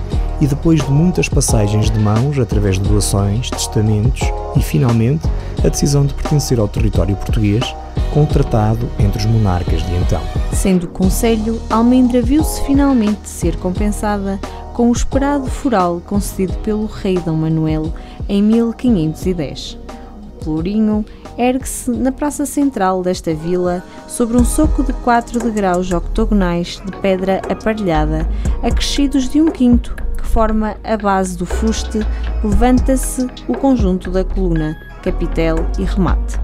e 0.41 0.47
depois 0.47 0.83
de 0.83 0.91
muitas 0.91 1.29
passagens 1.29 1.91
de 1.91 1.99
mãos 1.99 2.39
através 2.39 2.79
de 2.79 2.89
doações, 2.89 3.51
testamentos 3.51 4.23
e, 4.57 4.63
finalmente, 4.63 5.29
a 5.65 5.69
decisão 5.69 6.05
de 6.05 6.15
pertencer 6.15 6.59
ao 6.59 6.67
território 6.67 7.15
português, 7.15 7.63
com 8.13 8.25
o 8.25 8.27
tratado 8.27 8.89
entre 8.99 9.19
os 9.19 9.27
monarcas 9.27 9.85
de 9.85 9.95
então. 9.95 10.21
Sendo 10.53 10.89
conselho, 10.89 11.61
Almendra 11.71 12.21
viu-se 12.21 12.63
finalmente 12.63 13.29
ser 13.29 13.57
compensada 13.57 14.41
com 14.75 14.89
o 14.89 14.93
esperado 14.93 15.47
foral 15.47 16.01
concedido 16.05 16.55
pelo 16.59 16.87
rei 16.87 17.19
Dom 17.19 17.37
Manuel 17.37 17.93
em 18.29 18.43
1510. 18.43 19.79
O 20.41 20.45
Pelourinho 20.45 21.05
ergue-se 21.37 21.91
na 21.91 22.13
praça 22.13 22.45
central 22.45 23.03
desta 23.03 23.35
vila 23.35 23.83
sobre 24.09 24.37
um 24.37 24.45
soco 24.45 24.83
de 24.83 24.93
4 24.93 25.39
degraus 25.39 25.91
octogonais 25.91 26.83
de 26.85 26.93
pedra 26.99 27.41
aparelhada, 27.49 28.29
acrescidos 28.63 29.29
de 29.29 29.41
um 29.41 29.51
quinto, 29.51 29.95
que 30.17 30.27
forma 30.27 30.77
a 30.85 30.97
base 30.97 31.37
do 31.37 31.47
fuste, 31.47 32.01
levanta-se 32.43 33.27
o 33.49 33.55
conjunto 33.55 34.11
da 34.11 34.25
coluna, 34.25 34.77
capitel 35.03 35.57
e 35.79 35.85
remate. 35.85 36.39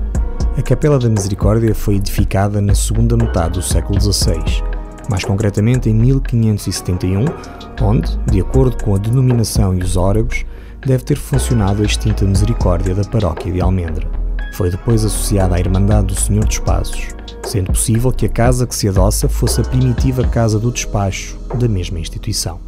A 0.56 0.62
Capela 0.62 0.98
da 0.98 1.08
Misericórdia 1.08 1.74
foi 1.74 1.96
edificada 1.96 2.62
na 2.62 2.74
segunda 2.74 3.14
metade 3.16 3.58
do 3.58 3.62
século 3.62 4.00
XVI, 4.00 4.42
mais 5.10 5.24
concretamente 5.24 5.88
em 5.88 5.94
1571, 5.94 7.24
onde, 7.82 8.16
de 8.30 8.40
acordo 8.40 8.82
com 8.82 8.94
a 8.94 8.98
denominação 8.98 9.74
e 9.74 9.82
os 9.82 9.96
óragos, 9.96 10.44
deve 10.84 11.04
ter 11.04 11.16
funcionado 11.16 11.82
a 11.82 11.86
extinta 11.86 12.24
Misericórdia 12.24 12.94
da 12.94 13.04
paróquia 13.04 13.52
de 13.52 13.60
Almendra. 13.60 14.08
Foi 14.52 14.70
depois 14.70 15.04
associada 15.04 15.56
à 15.56 15.60
Irmandade 15.60 16.06
do 16.06 16.20
Senhor 16.20 16.44
dos 16.44 16.58
Passos, 16.58 17.08
sendo 17.44 17.72
possível 17.72 18.12
que 18.12 18.26
a 18.26 18.28
casa 18.28 18.66
que 18.66 18.74
se 18.74 18.88
adoça 18.88 19.28
fosse 19.28 19.60
a 19.60 19.64
primitiva 19.64 20.26
Casa 20.26 20.58
do 20.58 20.70
Despacho 20.70 21.36
da 21.58 21.68
mesma 21.68 21.98
instituição. 21.98 22.60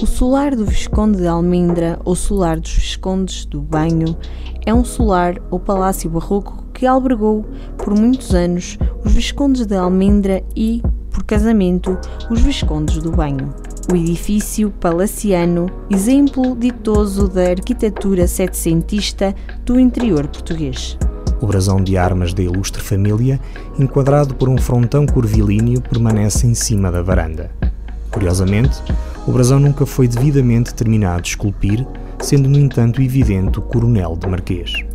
O 0.00 0.06
solar 0.06 0.54
do 0.54 0.64
Visconde 0.64 1.18
de 1.18 1.26
Almendra 1.26 1.98
ou 2.04 2.14
solar 2.14 2.60
dos 2.60 2.72
Viscondes 2.72 3.44
do 3.44 3.60
Banho 3.60 4.16
é 4.64 4.72
um 4.72 4.84
solar 4.84 5.40
ou 5.50 5.58
palácio 5.58 6.08
barroco 6.08 6.64
que 6.72 6.86
albergou 6.86 7.44
por 7.76 7.98
muitos 7.98 8.32
anos 8.32 8.78
os 9.04 9.12
Viscondes 9.12 9.66
de 9.66 9.76
Almendra 9.76 10.44
e, 10.54 10.80
por 11.18 11.24
casamento, 11.24 11.98
os 12.30 12.40
Viscondes 12.40 12.98
do 12.98 13.10
Banho 13.10 13.52
o 13.90 13.96
edifício 13.96 14.70
palaciano, 14.70 15.66
exemplo 15.88 16.54
ditoso 16.54 17.26
da 17.26 17.48
arquitetura 17.48 18.26
setecentista 18.26 19.34
do 19.64 19.80
interior 19.80 20.28
português. 20.28 20.98
O 21.40 21.46
brasão 21.46 21.82
de 21.82 21.96
armas 21.96 22.34
da 22.34 22.42
ilustre 22.42 22.82
família, 22.82 23.40
enquadrado 23.78 24.34
por 24.34 24.46
um 24.50 24.58
frontão 24.58 25.06
curvilíneo, 25.06 25.80
permanece 25.80 26.46
em 26.46 26.52
cima 26.52 26.92
da 26.92 27.00
varanda. 27.00 27.50
Curiosamente, 28.10 28.78
o 29.26 29.32
brasão 29.32 29.58
nunca 29.58 29.86
foi 29.86 30.06
devidamente 30.06 30.74
terminado 30.74 31.22
de 31.22 31.30
esculpir, 31.30 31.86
sendo, 32.20 32.46
no 32.46 32.58
entanto, 32.58 33.00
evidente 33.00 33.58
o 33.58 33.62
coronel 33.62 34.18
de 34.18 34.26
Marquês. 34.26 34.87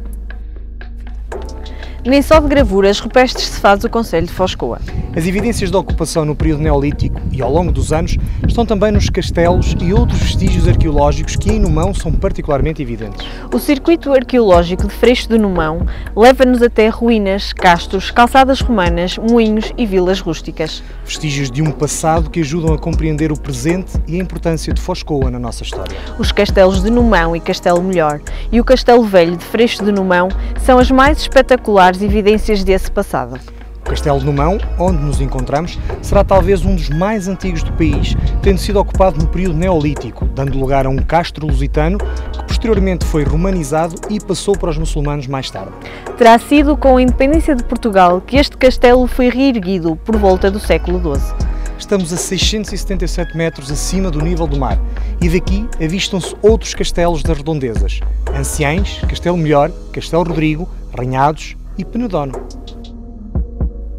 Nem 2.05 2.21
só 2.21 2.37
de 2.37 2.49
gravuras 2.49 2.99
rupestres 2.99 3.45
se 3.47 3.61
faz 3.61 3.81
o 3.85 3.89
Conselho 3.89 4.27
de 4.27 4.33
Foscoa. 4.33 4.79
As 5.15 5.25
evidências 5.25 5.71
da 5.71 5.79
ocupação 5.79 6.25
no 6.25 6.35
período 6.35 6.61
neolítico 6.61 7.21
e 7.31 7.41
ao 7.41 7.49
longo 7.49 7.71
dos 7.71 7.93
anos 7.93 8.17
estão 8.45 8.65
também 8.65 8.91
nos 8.91 9.09
castelos 9.09 9.73
e 9.79 9.93
outros 9.93 10.19
vestígios 10.19 10.67
arqueológicos 10.67 11.37
que 11.37 11.51
em 11.51 11.59
Numão 11.59 11.93
são 11.93 12.11
particularmente 12.11 12.81
evidentes. 12.81 13.25
O 13.53 13.57
circuito 13.57 14.11
arqueológico 14.11 14.87
de 14.87 14.93
Freixo 14.93 15.29
de 15.29 15.37
Numão 15.37 15.85
leva-nos 16.13 16.61
até 16.61 16.89
ruínas, 16.89 17.53
castros, 17.53 18.11
calçadas 18.11 18.59
romanas, 18.59 19.17
moinhos 19.17 19.71
e 19.77 19.85
vilas 19.85 20.19
rústicas. 20.19 20.83
Vestígios 21.05 21.49
de 21.49 21.61
um 21.61 21.71
passado 21.71 22.29
que 22.29 22.41
ajudam 22.41 22.73
a 22.73 22.77
compreender 22.77 23.31
o 23.31 23.39
presente 23.39 23.93
e 24.07 24.19
a 24.19 24.23
importância 24.23 24.73
de 24.73 24.81
Foscoa 24.81 25.31
na 25.31 25.39
nossa 25.39 25.63
história. 25.63 25.95
Os 26.19 26.33
castelos 26.33 26.83
de 26.83 26.89
Numão 26.89 27.33
e 27.33 27.39
Castelo 27.39 27.81
Melhor 27.81 28.19
e 28.51 28.59
o 28.59 28.63
Castelo 28.63 29.03
Velho 29.03 29.37
de 29.37 29.45
Freixo 29.45 29.85
de 29.85 29.91
Numão 29.91 30.27
são 30.65 30.79
as 30.79 30.91
mais 30.91 31.19
espetaculares 31.19 31.92
claras 31.93 32.01
evidências 32.01 32.63
desse 32.63 32.91
passado. 32.91 33.39
O 33.81 33.89
Castelo 33.89 34.19
de 34.19 34.25
Numão, 34.25 34.57
onde 34.79 35.03
nos 35.03 35.19
encontramos, 35.19 35.77
será 36.01 36.23
talvez 36.23 36.65
um 36.65 36.75
dos 36.75 36.89
mais 36.89 37.27
antigos 37.27 37.61
do 37.61 37.73
país, 37.73 38.15
tendo 38.41 38.57
sido 38.57 38.79
ocupado 38.79 39.19
no 39.19 39.27
período 39.27 39.55
neolítico, 39.55 40.25
dando 40.25 40.57
lugar 40.57 40.85
a 40.85 40.89
um 40.89 40.97
castro 40.97 41.45
lusitano 41.45 41.97
que 41.97 42.43
posteriormente 42.45 43.05
foi 43.05 43.23
romanizado 43.23 43.95
e 44.09 44.19
passou 44.19 44.57
para 44.57 44.69
os 44.69 44.77
muçulmanos 44.77 45.27
mais 45.27 45.51
tarde. 45.51 45.73
Terá 46.17 46.39
sido 46.39 46.77
com 46.77 46.97
a 46.97 47.01
independência 47.01 47.55
de 47.55 47.63
Portugal 47.63 48.21
que 48.21 48.37
este 48.37 48.57
castelo 48.57 49.05
foi 49.05 49.29
reerguido 49.29 49.95
por 49.97 50.15
volta 50.15 50.49
do 50.49 50.59
século 50.59 50.99
XII. 50.99 51.35
Estamos 51.77 52.13
a 52.13 52.17
677 52.17 53.35
metros 53.35 53.69
acima 53.69 54.09
do 54.09 54.21
nível 54.21 54.47
do 54.47 54.57
mar 54.57 54.79
e 55.21 55.27
daqui 55.27 55.67
avistam-se 55.83 56.33
outros 56.41 56.73
castelos 56.73 57.21
das 57.21 57.37
redondezas: 57.37 57.99
Anciães, 58.33 59.01
Castelo 59.09 59.37
Melhor, 59.37 59.69
Castelo 59.91 60.23
Rodrigo, 60.23 60.69
Ranhados 60.97 61.57
e 61.77 61.85
Penedono. 61.85 62.33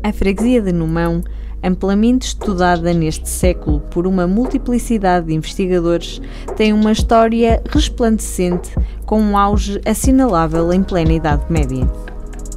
A 0.03 0.13
freguesia 0.13 0.61
de 0.61 0.73
Numão, 0.73 1.23
amplamente 1.63 2.27
estudada 2.27 2.93
neste 2.93 3.29
século 3.29 3.81
por 3.81 4.07
uma 4.07 4.27
multiplicidade 4.27 5.27
de 5.27 5.35
investigadores, 5.35 6.21
tem 6.57 6.73
uma 6.73 6.93
história 6.93 7.63
resplandecente 7.71 8.71
com 9.07 9.21
um 9.21 9.37
auge 9.37 9.81
assinalável 9.87 10.73
em 10.73 10.83
plena 10.83 11.15
Idade 11.15 11.45
Média. 11.49 11.91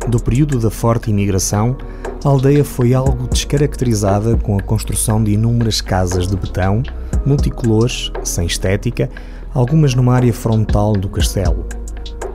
Do 0.09 0.19
período 0.19 0.59
da 0.59 0.69
forte 0.69 1.09
imigração, 1.09 1.77
a 2.24 2.29
aldeia 2.29 2.63
foi 2.63 2.93
algo 2.93 3.27
descaracterizada 3.27 4.36
com 4.36 4.57
a 4.57 4.62
construção 4.62 5.24
de 5.24 5.31
inúmeras 5.31 5.79
casas 5.79 6.27
de 6.27 6.36
betão, 6.36 6.83
multicolores, 7.25 8.12
sem 8.24 8.45
estética, 8.45 9.09
algumas 9.53 9.95
numa 9.95 10.15
área 10.15 10.33
frontal 10.33 10.93
do 10.93 11.09
castelo. 11.09 11.65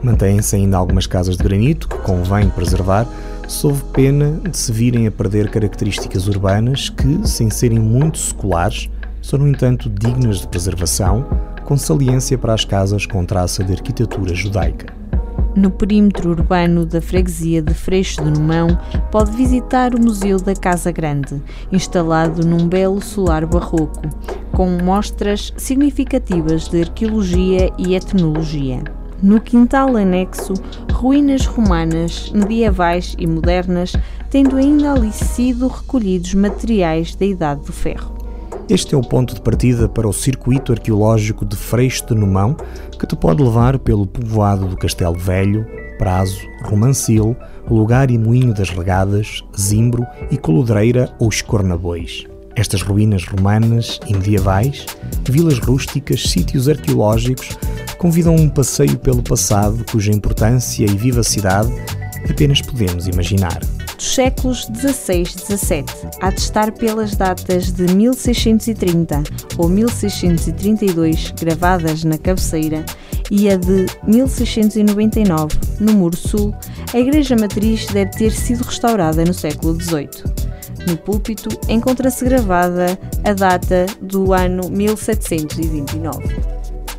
Mantêm-se 0.03 0.57
ainda 0.57 0.77
algumas 0.77 1.07
casas 1.07 1.37
de 1.37 1.43
granito 1.43 1.87
que 1.87 1.97
convém 1.99 2.49
preservar, 2.49 3.07
sob 3.47 3.79
pena 3.93 4.37
de 4.49 4.57
se 4.57 4.71
virem 4.71 5.07
a 5.07 5.11
perder 5.11 5.49
características 5.49 6.27
urbanas 6.27 6.89
que, 6.89 7.25
sem 7.25 7.49
serem 7.49 7.79
muito 7.79 8.17
seculares, 8.17 8.89
são, 9.21 9.39
no 9.39 9.47
entanto, 9.47 9.89
dignas 9.89 10.41
de 10.41 10.47
preservação, 10.49 11.25
com 11.63 11.77
saliência 11.77 12.37
para 12.37 12.53
as 12.53 12.65
casas 12.65 13.05
com 13.05 13.23
traça 13.23 13.63
de 13.63 13.71
arquitetura 13.71 14.35
judaica. 14.35 14.93
No 15.55 15.71
perímetro 15.71 16.31
urbano 16.31 16.85
da 16.85 16.99
freguesia 16.99 17.61
de 17.61 17.73
Freixo 17.73 18.21
de 18.21 18.31
Numão, 18.31 18.77
pode 19.09 19.31
visitar 19.31 19.95
o 19.95 20.01
Museu 20.01 20.37
da 20.37 20.53
Casa 20.53 20.91
Grande, 20.91 21.41
instalado 21.71 22.45
num 22.45 22.67
belo 22.67 23.01
solar 23.01 23.45
barroco, 23.45 24.01
com 24.51 24.67
mostras 24.83 25.53
significativas 25.55 26.67
de 26.67 26.81
arqueologia 26.81 27.71
e 27.77 27.95
etnologia. 27.95 28.83
No 29.23 29.39
quintal 29.39 29.95
anexo, 29.95 30.53
ruínas 30.91 31.45
romanas, 31.45 32.29
medievais 32.35 33.15
e 33.17 33.25
modernas, 33.25 33.93
tendo 34.29 34.57
ainda 34.57 34.91
ali 34.91 35.13
sido 35.13 35.69
recolhidos 35.69 36.33
materiais 36.33 37.15
da 37.15 37.25
Idade 37.25 37.61
do 37.61 37.71
Ferro. 37.71 38.17
Este 38.67 38.93
é 38.93 38.97
o 38.97 39.01
ponto 39.01 39.33
de 39.33 39.39
partida 39.39 39.87
para 39.87 40.09
o 40.09 40.11
circuito 40.11 40.73
arqueológico 40.73 41.45
de 41.45 41.55
Freixo 41.55 42.05
de 42.07 42.15
Numão, 42.15 42.57
que 42.99 43.07
te 43.07 43.15
pode 43.15 43.41
levar 43.41 43.79
pelo 43.79 44.05
povoado 44.05 44.67
do 44.67 44.75
Castelo 44.75 45.15
Velho, 45.15 45.65
Prazo, 45.97 46.41
Romancil, 46.65 47.33
Lugar 47.69 48.11
e 48.11 48.17
Moinho 48.17 48.53
das 48.53 48.71
Regadas, 48.71 49.41
Zimbro 49.57 50.05
e 50.31 50.37
Colodreira 50.37 51.15
ou 51.17 51.29
Escornabois. 51.29 52.25
Estas 52.57 52.81
ruínas 52.81 53.25
romanas 53.25 54.01
e 54.05 54.13
medievais, 54.13 54.85
vilas 55.29 55.59
rústicas, 55.59 56.23
sítios 56.23 56.67
arqueológicos, 56.67 57.57
convidam 58.03 58.35
um 58.35 58.49
passeio 58.49 58.99
pelo 58.99 59.23
passado 59.23 59.85
cuja 59.89 60.11
importância 60.11 60.83
e 60.83 60.97
vivacidade 60.97 61.71
apenas 62.29 62.61
podemos 62.61 63.07
imaginar. 63.07 63.61
Dos 63.95 64.15
séculos 64.15 64.67
XVI 64.75 65.21
e 65.21 65.25
XVII, 65.25 65.85
a 66.19 66.29
de 66.29 66.41
estar 66.41 66.73
pelas 66.73 67.15
datas 67.15 67.71
de 67.71 67.83
1630 67.95 69.23
ou 69.57 69.69
1632 69.69 71.31
gravadas 71.39 72.03
na 72.03 72.17
cabeceira 72.17 72.85
e 73.31 73.49
a 73.49 73.55
de 73.55 73.85
1699 74.05 75.57
no 75.79 75.93
Muro 75.93 76.17
Sul, 76.17 76.53
a 76.93 76.99
Igreja 76.99 77.37
Matriz 77.37 77.85
deve 77.85 78.11
ter 78.11 78.31
sido 78.33 78.65
restaurada 78.65 79.23
no 79.23 79.33
século 79.33 79.79
XVIII. 79.79 80.09
No 80.89 80.97
púlpito 80.97 81.47
encontra-se 81.69 82.25
gravada 82.25 82.99
a 83.23 83.31
data 83.31 83.85
do 84.01 84.33
ano 84.33 84.69
1729. 84.69 86.52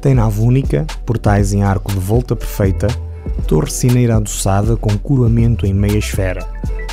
Tem 0.05 0.13
nave 0.13 0.43
única, 0.43 0.87
portais 1.07 1.55
em 1.55 1.63
arco 1.63 1.91
de 1.91 1.99
volta 1.99 2.37
perfeita, 2.37 2.89
torre 3.49 3.71
cineira 3.71 4.17
adoçada 4.17 4.77
com 4.77 4.99
coroamento 4.99 5.65
em 5.65 5.73
meia 5.73 5.97
esfera, 5.97 6.47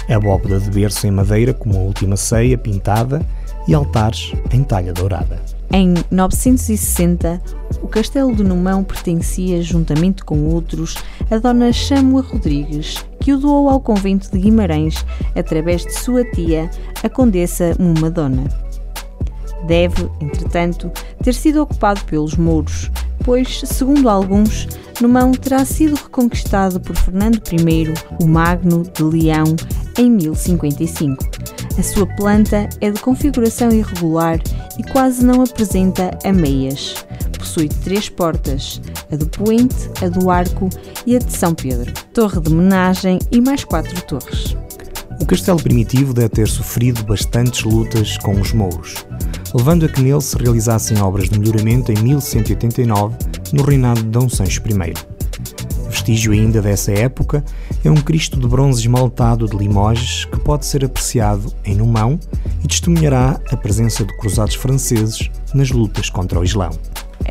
abóbada 0.10 0.58
de 0.62 0.70
berço 0.72 1.06
em 1.06 1.12
madeira 1.12 1.54
como 1.54 1.78
a 1.78 1.82
última 1.82 2.16
ceia 2.16 2.58
pintada 2.58 3.22
e 3.68 3.74
altares 3.74 4.32
em 4.54 4.64
talha 4.64 4.94
dourada. 4.94 5.42
Em 5.74 5.96
960, 6.10 7.42
o 7.84 7.88
castelo 7.90 8.34
de 8.34 8.46
Numão 8.46 8.82
pertencia, 8.82 9.62
juntamente 9.62 10.24
com 10.24 10.46
outros, 10.46 10.96
a 11.30 11.38
Dona 11.38 11.74
Chamua 11.74 12.22
Rodrigues, 12.22 12.96
que 13.20 13.34
o 13.34 13.38
doou 13.38 13.68
ao 13.68 13.82
convento 13.82 14.32
de 14.32 14.40
Guimarães 14.40 15.06
através 15.36 15.84
de 15.84 15.94
sua 15.96 16.24
tia, 16.32 16.72
a 17.04 17.10
Condessa 17.10 17.76
Mumadona. 17.78 18.48
Deve, 19.68 20.10
entretanto, 20.20 20.90
ter 21.22 21.34
sido 21.34 21.62
ocupado 21.62 22.04
pelos 22.06 22.36
mouros, 22.36 22.90
pois, 23.24 23.62
segundo 23.66 24.10
alguns, 24.10 24.68
Numão 25.02 25.32
terá 25.32 25.66
sido 25.66 25.96
reconquistado 25.96 26.80
por 26.80 26.96
Fernando 26.96 27.42
I, 27.52 27.94
o 28.24 28.28
Magno 28.28 28.84
de 28.84 29.04
Leão, 29.04 29.56
em 29.98 30.12
1055. 30.12 31.26
A 31.78 31.84
sua 31.84 32.06
planta 32.16 32.70
é 32.80 32.92
de 32.92 33.00
configuração 33.00 33.72
irregular 33.72 34.40
e 34.78 34.84
quase 34.84 35.26
não 35.26 35.42
apresenta 35.42 36.12
ameias. 36.24 36.94
Possui 37.38 37.68
três 37.68 38.10
portas, 38.10 38.80
a 39.12 39.16
do 39.16 39.26
Poente, 39.26 39.90
a 40.04 40.08
do 40.08 40.30
Arco 40.30 40.70
e 41.06 41.16
a 41.16 41.20
de 41.20 41.34
São 41.34 41.56
Pedro, 41.56 41.92
torre 42.14 42.40
de 42.40 42.54
menagem 42.54 43.18
e 43.32 43.42
mais 43.42 43.64
quatro 43.64 44.00
torres. 44.04 44.56
O 45.20 45.26
castelo 45.26 45.62
primitivo 45.62 46.14
deve 46.14 46.30
ter 46.30 46.48
sofrido 46.48 47.04
bastantes 47.04 47.64
lutas 47.64 48.18
com 48.18 48.40
os 48.40 48.54
mouros 48.54 49.04
levando 49.54 49.86
a 49.86 49.90
que 49.90 50.02
nele 50.02 50.22
se 50.22 50.38
realizassem 50.38 51.02
obras 51.02 51.30
de 51.30 51.40
melhoramento 51.40 51.92
em 51.92 51.96
1189, 51.96 53.16
no 53.54 53.64
reinado 53.64 54.02
de 54.02 54.10
D. 54.10 54.30
Sancho 54.30 54.62
I. 54.68 54.94
Vestígio 55.90 56.32
ainda 56.32 56.62
dessa 56.62 56.92
época 56.92 57.44
é 57.84 57.92
um 57.92 57.96
Cristo 57.96 58.40
de 58.40 58.48
bronze 58.48 58.82
esmaltado 58.82 59.48
de 59.48 59.58
Limoges 59.58 60.26
que 60.26 60.40
pode 60.40 60.66
ser 60.66 60.86
apreciado 60.86 61.54
em 61.66 61.76
Numão 61.76 62.20
e 62.64 62.68
testemunhará 62.68 63.40
a 63.52 63.58
presença 63.58 64.06
de 64.06 64.16
cruzados 64.18 64.56
franceses 64.56 65.30
nas 65.54 65.70
lutas 65.70 66.10
contra 66.10 66.40
o 66.40 66.44
Islão. 66.44 66.72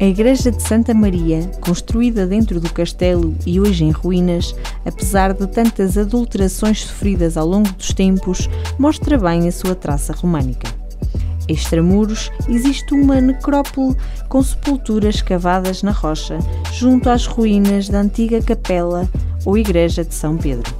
A 0.00 0.04
Igreja 0.04 0.50
de 0.50 0.62
Santa 0.62 0.94
Maria, 0.94 1.50
construída 1.60 2.26
dentro 2.26 2.60
do 2.60 2.72
castelo 2.72 3.34
e 3.44 3.58
hoje 3.58 3.84
em 3.84 3.90
ruínas, 3.90 4.54
apesar 4.84 5.32
de 5.32 5.46
tantas 5.48 5.98
adulterações 5.98 6.82
sofridas 6.82 7.36
ao 7.36 7.46
longo 7.46 7.72
dos 7.72 7.92
tempos, 7.92 8.48
mostra 8.78 9.18
bem 9.18 9.48
a 9.48 9.52
sua 9.52 9.74
traça 9.74 10.12
românica. 10.12 10.79
Extramuros 11.50 12.30
existe 12.48 12.94
uma 12.94 13.20
necrópole 13.20 13.96
com 14.28 14.40
sepulturas 14.40 15.20
cavadas 15.20 15.82
na 15.82 15.90
rocha, 15.90 16.38
junto 16.72 17.10
às 17.10 17.26
ruínas 17.26 17.88
da 17.88 18.00
antiga 18.00 18.40
capela 18.40 19.08
ou 19.44 19.58
igreja 19.58 20.04
de 20.04 20.14
São 20.14 20.36
Pedro. 20.36 20.72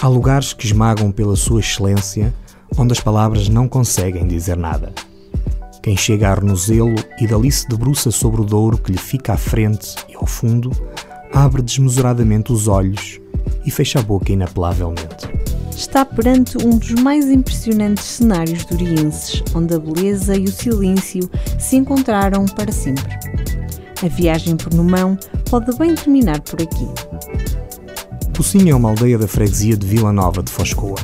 Há 0.00 0.06
lugares 0.06 0.52
que 0.52 0.66
esmagam 0.66 1.10
pela 1.10 1.34
sua 1.34 1.58
excelência, 1.58 2.32
onde 2.78 2.92
as 2.92 3.00
palavras 3.00 3.48
não 3.48 3.66
conseguem 3.66 4.26
dizer 4.26 4.56
nada. 4.56 4.92
Quem 5.82 5.96
chega 5.96 6.28
a 6.28 6.30
Arnozelo 6.30 6.94
e 7.20 7.26
dali 7.26 7.50
se 7.50 7.68
debruça 7.68 8.12
sobre 8.12 8.40
o 8.40 8.44
Douro 8.44 8.78
que 8.78 8.92
lhe 8.92 8.98
fica 8.98 9.32
à 9.32 9.36
frente 9.36 9.96
e 10.08 10.14
ao 10.14 10.26
fundo, 10.26 10.70
abre 11.32 11.60
desmesuradamente 11.60 12.52
os 12.52 12.68
olhos 12.68 13.20
e 13.66 13.70
fecha 13.70 13.98
a 13.98 14.02
boca 14.02 14.30
inapelavelmente 14.30 15.41
está 15.76 16.04
perante 16.04 16.56
um 16.58 16.78
dos 16.78 16.92
mais 16.92 17.30
impressionantes 17.30 18.04
cenários 18.04 18.64
durienses, 18.64 19.42
onde 19.54 19.74
a 19.74 19.78
beleza 19.78 20.36
e 20.36 20.44
o 20.44 20.52
silêncio 20.52 21.28
se 21.58 21.76
encontraram 21.76 22.44
para 22.46 22.72
sempre. 22.72 23.18
A 24.02 24.08
viagem 24.08 24.56
por 24.56 24.74
Numão 24.74 25.18
pode 25.48 25.76
bem 25.76 25.94
terminar 25.94 26.40
por 26.40 26.60
aqui. 26.60 26.88
Pocinho 28.32 28.72
é 28.72 28.74
uma 28.74 28.88
aldeia 28.88 29.18
da 29.18 29.28
freguesia 29.28 29.76
de 29.76 29.86
Vila 29.86 30.12
Nova 30.12 30.42
de 30.42 30.50
Foscoa. 30.50 30.98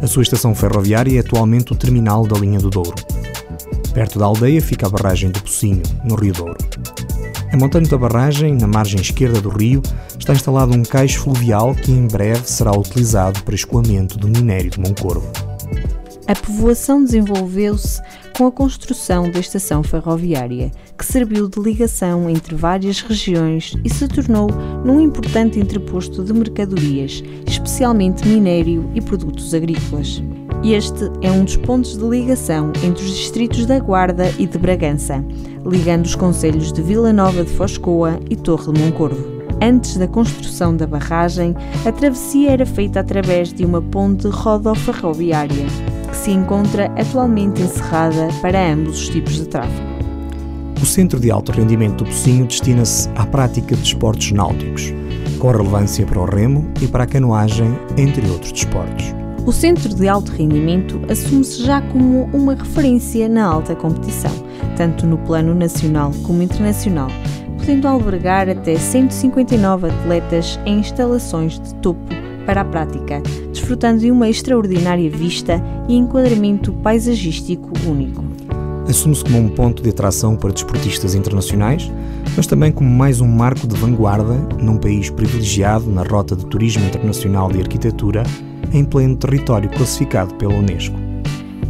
A 0.00 0.06
sua 0.06 0.22
estação 0.22 0.54
ferroviária 0.54 1.16
é 1.16 1.20
atualmente 1.20 1.72
o 1.72 1.76
terminal 1.76 2.26
da 2.26 2.38
linha 2.38 2.58
do 2.58 2.70
Douro. 2.70 2.94
Perto 3.92 4.18
da 4.18 4.24
aldeia 4.24 4.62
fica 4.62 4.86
a 4.86 4.90
barragem 4.90 5.30
de 5.30 5.42
Pocinho, 5.42 5.82
no 6.04 6.14
Rio 6.14 6.32
Douro. 6.32 6.56
A 7.52 7.56
montante 7.56 7.90
da 7.90 7.98
barragem, 7.98 8.54
na 8.54 8.68
margem 8.68 9.00
esquerda 9.00 9.40
do 9.40 9.48
rio, 9.48 9.82
está 10.30 10.34
instalado 10.34 10.76
um 10.76 10.82
cais 10.84 11.14
fluvial 11.14 11.74
que 11.74 11.90
em 11.90 12.06
breve 12.06 12.48
será 12.48 12.70
utilizado 12.70 13.42
para 13.42 13.54
escoamento 13.54 14.16
do 14.16 14.28
minério 14.28 14.70
de 14.70 14.78
Moncorvo. 14.78 15.28
A 16.28 16.34
povoação 16.36 17.02
desenvolveu-se 17.02 18.00
com 18.36 18.46
a 18.46 18.52
construção 18.52 19.28
da 19.28 19.40
estação 19.40 19.82
ferroviária, 19.82 20.70
que 20.96 21.04
serviu 21.04 21.48
de 21.48 21.58
ligação 21.58 22.30
entre 22.30 22.54
várias 22.54 23.00
regiões 23.00 23.74
e 23.84 23.90
se 23.90 24.06
tornou 24.06 24.48
num 24.84 25.00
importante 25.00 25.58
entreposto 25.58 26.22
de 26.22 26.32
mercadorias, 26.32 27.24
especialmente 27.48 28.26
minério 28.26 28.88
e 28.94 29.00
produtos 29.00 29.52
agrícolas. 29.52 30.22
Este 30.62 31.10
é 31.22 31.32
um 31.32 31.44
dos 31.44 31.56
pontos 31.56 31.98
de 31.98 32.04
ligação 32.04 32.72
entre 32.84 33.04
os 33.04 33.16
distritos 33.16 33.66
da 33.66 33.80
Guarda 33.80 34.32
e 34.38 34.46
de 34.46 34.58
Bragança, 34.58 35.24
ligando 35.66 36.04
os 36.04 36.14
concelhos 36.14 36.72
de 36.72 36.82
Vila 36.82 37.12
Nova 37.12 37.42
de 37.42 37.50
Foscoa 37.50 38.20
e 38.30 38.36
Torre 38.36 38.72
de 38.72 38.80
Moncorvo. 38.80 39.39
Antes 39.62 39.98
da 39.98 40.08
construção 40.08 40.74
da 40.74 40.86
barragem, 40.86 41.54
a 41.84 41.92
travessia 41.92 42.52
era 42.52 42.64
feita 42.64 43.00
através 43.00 43.52
de 43.52 43.64
uma 43.64 43.82
ponte 43.82 44.26
rodoferroviária, 44.26 45.66
que 46.08 46.16
se 46.16 46.30
encontra 46.30 46.86
atualmente 46.96 47.60
encerrada 47.60 48.28
para 48.40 48.72
ambos 48.72 49.02
os 49.02 49.08
tipos 49.10 49.34
de 49.34 49.46
tráfego. 49.46 49.90
O 50.80 50.86
Centro 50.86 51.20
de 51.20 51.30
Alto 51.30 51.52
Rendimento 51.52 52.04
do 52.04 52.06
Pocinho 52.06 52.46
destina-se 52.46 53.10
à 53.16 53.26
prática 53.26 53.76
de 53.76 53.82
desportos 53.82 54.32
náuticos, 54.32 54.94
com 55.38 55.50
relevância 55.50 56.06
para 56.06 56.20
o 56.20 56.24
remo 56.24 56.66
e 56.80 56.86
para 56.86 57.04
a 57.04 57.06
canoagem, 57.06 57.78
entre 57.98 58.26
outros 58.30 58.52
desportos. 58.52 59.14
O 59.46 59.52
Centro 59.52 59.94
de 59.94 60.08
Alto 60.08 60.32
Rendimento 60.32 61.00
assume-se 61.10 61.64
já 61.64 61.82
como 61.82 62.30
uma 62.32 62.54
referência 62.54 63.28
na 63.28 63.44
alta 63.44 63.74
competição, 63.74 64.32
tanto 64.74 65.06
no 65.06 65.18
plano 65.18 65.54
nacional 65.54 66.12
como 66.22 66.42
internacional, 66.42 67.08
podendo 67.70 67.86
albergar 67.86 68.48
até 68.48 68.76
159 68.76 69.86
atletas 69.86 70.58
em 70.66 70.80
instalações 70.80 71.60
de 71.60 71.72
topo 71.76 72.00
para 72.44 72.62
a 72.62 72.64
prática, 72.64 73.22
desfrutando 73.52 74.00
de 74.00 74.10
uma 74.10 74.28
extraordinária 74.28 75.08
vista 75.08 75.62
e 75.88 75.94
enquadramento 75.94 76.72
paisagístico 76.72 77.70
único. 77.86 78.24
Assume-se 78.88 79.22
como 79.22 79.38
um 79.38 79.48
ponto 79.48 79.84
de 79.84 79.90
atração 79.90 80.34
para 80.34 80.50
desportistas 80.50 81.14
internacionais, 81.14 81.88
mas 82.36 82.48
também 82.48 82.72
como 82.72 82.90
mais 82.90 83.20
um 83.20 83.28
marco 83.28 83.68
de 83.68 83.76
vanguarda 83.76 84.34
num 84.58 84.76
país 84.76 85.08
privilegiado 85.08 85.88
na 85.88 86.02
rota 86.02 86.34
de 86.34 86.46
turismo 86.46 86.84
internacional 86.84 87.52
de 87.52 87.60
arquitetura 87.60 88.24
em 88.72 88.84
pleno 88.84 89.14
território 89.14 89.70
classificado 89.70 90.34
pela 90.34 90.54
Unesco. 90.54 90.96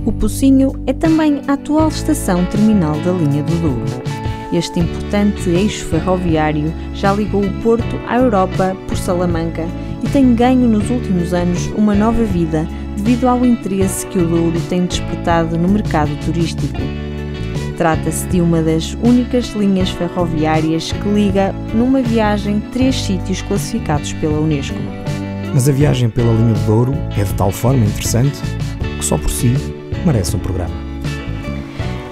O 0.06 0.12
Pocinho 0.12 0.72
é 0.86 0.94
também 0.94 1.42
a 1.46 1.52
atual 1.52 1.88
estação 1.88 2.42
terminal 2.46 2.94
da 3.00 3.12
linha 3.12 3.42
do 3.42 3.54
Douro. 3.60 4.19
Este 4.52 4.80
importante 4.80 5.48
eixo 5.48 5.84
ferroviário 5.86 6.72
já 6.92 7.12
ligou 7.12 7.44
o 7.44 7.52
Porto 7.62 8.00
à 8.08 8.16
Europa 8.16 8.76
por 8.88 8.96
Salamanca 8.96 9.64
e 10.02 10.08
tem 10.08 10.34
ganho 10.34 10.66
nos 10.66 10.90
últimos 10.90 11.32
anos 11.32 11.66
uma 11.76 11.94
nova 11.94 12.24
vida 12.24 12.66
devido 12.96 13.28
ao 13.28 13.44
interesse 13.44 14.04
que 14.06 14.18
o 14.18 14.26
Douro 14.26 14.60
tem 14.68 14.86
despertado 14.86 15.56
no 15.56 15.68
mercado 15.68 16.10
turístico. 16.24 16.80
Trata-se 17.76 18.26
de 18.26 18.40
uma 18.40 18.60
das 18.60 18.94
únicas 19.02 19.46
linhas 19.50 19.90
ferroviárias 19.90 20.90
que 20.92 21.08
liga 21.08 21.54
numa 21.72 22.02
viagem 22.02 22.60
três 22.72 23.00
sítios 23.00 23.40
classificados 23.42 24.12
pela 24.14 24.38
Unesco. 24.38 24.76
Mas 25.54 25.68
a 25.68 25.72
viagem 25.72 26.10
pela 26.10 26.32
linha 26.32 26.54
do 26.54 26.66
Douro 26.66 26.92
é 27.16 27.22
de 27.22 27.34
tal 27.34 27.52
forma 27.52 27.84
interessante 27.84 28.38
que 28.98 29.04
só 29.04 29.16
por 29.16 29.30
si 29.30 29.54
merece 30.04 30.34
um 30.34 30.40
programa. 30.40 30.74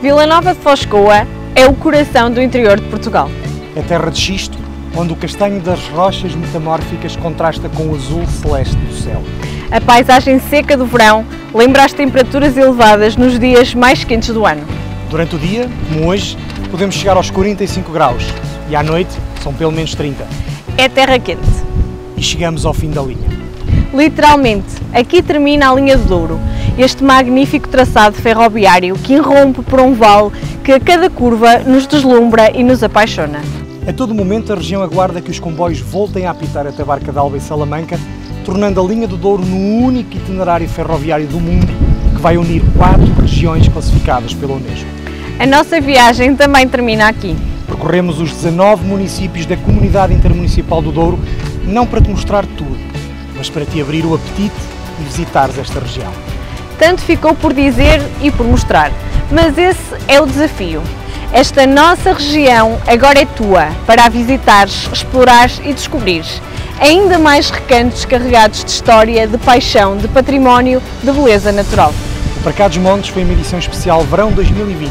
Vila 0.01 0.27
Nova 0.27 0.55
de 0.55 0.61
Foscoa 0.61 1.27
é 1.59 1.67
o 1.67 1.75
coração 1.75 2.31
do 2.31 2.41
interior 2.41 2.79
de 2.79 2.87
Portugal. 2.87 3.29
É 3.75 3.83
terra 3.83 4.09
de 4.13 4.17
xisto, 4.21 4.57
onde 4.97 5.13
o 5.13 5.17
castanho 5.17 5.61
das 5.61 5.81
rochas 5.89 6.33
metamórficas 6.33 7.17
contrasta 7.17 7.69
com 7.69 7.89
o 7.89 7.97
azul 7.97 8.25
celeste 8.29 8.77
do 8.77 8.95
céu. 8.95 9.21
A 9.69 9.81
paisagem 9.81 10.39
seca 10.39 10.77
do 10.77 10.87
verão 10.87 11.27
lembra 11.53 11.85
as 11.85 11.93
temperaturas 11.93 12.57
elevadas 12.57 13.17
nos 13.17 13.41
dias 13.41 13.75
mais 13.75 14.05
quentes 14.05 14.29
do 14.29 14.47
ano. 14.47 14.63
Durante 15.11 15.35
o 15.35 15.39
dia, 15.39 15.69
como 15.89 16.09
hoje, 16.09 16.39
podemos 16.71 16.95
chegar 16.95 17.17
aos 17.17 17.29
45 17.29 17.91
graus 17.91 18.23
e 18.71 18.77
à 18.77 18.83
noite 18.85 19.11
são 19.43 19.53
pelo 19.53 19.73
menos 19.73 19.97
30. 19.97 20.25
É 20.77 20.89
terra 20.89 21.19
quente. 21.19 21.43
E 22.17 22.23
chegamos 22.23 22.65
ao 22.65 22.73
fim 22.73 22.93
da 22.93 23.03
linha. 23.03 23.29
Literalmente, 23.93 24.77
aqui 24.93 25.21
termina 25.21 25.73
a 25.73 25.75
linha 25.75 25.99
do 25.99 26.05
Douro, 26.05 26.39
este 26.79 27.03
magnífico 27.03 27.69
traçado 27.69 28.15
ferroviário 28.15 28.95
que 28.95 29.15
irrompe 29.15 29.63
por 29.63 29.81
um 29.81 29.95
vale 29.95 30.31
que 30.63 30.71
a 30.71 30.79
cada 30.79 31.11
curva 31.11 31.59
nos 31.59 31.89
deslumbra 31.89 32.57
e 32.57 32.63
nos 32.63 32.85
apaixona. 32.85 33.41
A 33.87 33.93
todo 33.93 34.15
momento 34.15 34.53
a 34.53 34.57
região 34.57 34.81
aguarda 34.81 35.21
que 35.21 35.31
os 35.31 35.41
comboios 35.41 35.81
voltem 35.81 36.27
a 36.27 36.31
apitar 36.31 36.69
até 36.69 36.85
Barca 36.85 37.11
d'Alba 37.11 37.37
e 37.37 37.41
Salamanca, 37.41 37.99
tornando 38.45 38.81
a 38.81 38.85
linha 38.85 39.09
do 39.09 39.17
Douro 39.17 39.45
no 39.45 39.85
único 39.85 40.17
itinerário 40.17 40.69
ferroviário 40.69 41.27
do 41.27 41.41
mundo 41.41 41.67
que 42.15 42.21
vai 42.21 42.37
unir 42.37 42.63
quatro 42.77 43.13
regiões 43.21 43.67
classificadas 43.67 44.33
pela 44.33 44.53
Unesco. 44.53 44.87
A 45.41 45.47
nossa 45.47 45.81
viagem 45.81 46.37
também 46.37 46.69
termina 46.69 47.09
aqui. 47.09 47.37
Percorremos 47.67 48.21
os 48.21 48.31
19 48.31 48.87
municípios 48.87 49.47
da 49.47 49.57
Comunidade 49.57 50.15
Intermunicipal 50.15 50.81
do 50.81 50.93
Douro, 50.93 51.19
não 51.65 51.87
para 51.87 52.01
te 52.01 52.09
mostrar 52.09 52.47
tudo, 52.47 52.79
mas 53.37 53.51
para 53.51 53.65
te 53.65 53.81
abrir 53.81 54.05
o 54.05 54.15
apetite 54.15 54.55
e 55.01 55.05
visitares 55.05 55.59
esta 55.59 55.81
região. 55.81 56.28
Tanto 56.79 57.03
ficou 57.03 57.35
por 57.35 57.53
dizer 57.53 58.01
e 58.21 58.31
por 58.31 58.47
mostrar, 58.47 58.93
mas 59.31 59.59
esse 59.59 59.95
é 60.07 60.21
o 60.21 60.27
desafio. 60.27 60.83
Esta 61.33 61.67
nossa 61.67 62.13
região 62.13 62.79
agora 62.87 63.21
é 63.21 63.27
tua 63.27 63.69
para 63.87 64.05
a 64.05 64.09
visitares, 64.09 64.89
explorares 64.93 65.61
e 65.65 65.75
descobrires. 65.75 66.41
Ainda 66.81 67.19
mais 67.19 67.51
recantos 67.51 68.05
carregados 68.05 68.65
de 68.65 68.71
história, 68.71 69.27
de 69.27 69.37
paixão, 69.37 69.97
de 69.97 70.07
património, 70.09 70.81
de 71.03 71.11
beleza 71.11 71.51
natural. 71.51 71.93
O 72.37 72.41
Para 72.41 72.53
Cá 72.53 72.69
dos 72.69 72.79
Montes 72.79 73.11
foi 73.11 73.25
uma 73.25 73.33
edição 73.33 73.59
especial 73.59 74.03
Verão 74.05 74.31
2020, 74.31 74.91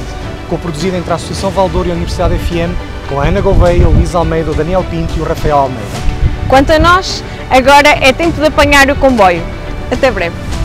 co-produzida 0.50 0.98
entre 0.98 1.12
a 1.12 1.16
Associação 1.16 1.50
Valdouro 1.50 1.88
e 1.88 1.92
a 1.92 1.96
Universidade 1.96 2.38
FM, 2.38 2.76
com 3.08 3.22
a 3.22 3.26
Ana 3.26 3.40
Gouveia, 3.40 3.88
o 3.88 3.94
Luís 3.94 4.14
Almeida, 4.14 4.52
o 4.52 4.54
Daniel 4.54 4.84
Pinto 4.84 5.14
e 5.18 5.22
o 5.22 5.24
Rafael 5.24 5.58
Almeida. 5.58 5.86
Quanto 6.50 6.72
a 6.72 6.80
nós, 6.80 7.24
agora 7.50 7.90
é 7.90 8.12
tempo 8.12 8.40
de 8.40 8.48
apanhar 8.48 8.90
o 8.92 8.96
comboio. 8.98 9.42
Até 9.90 10.12
breve. 10.12 10.57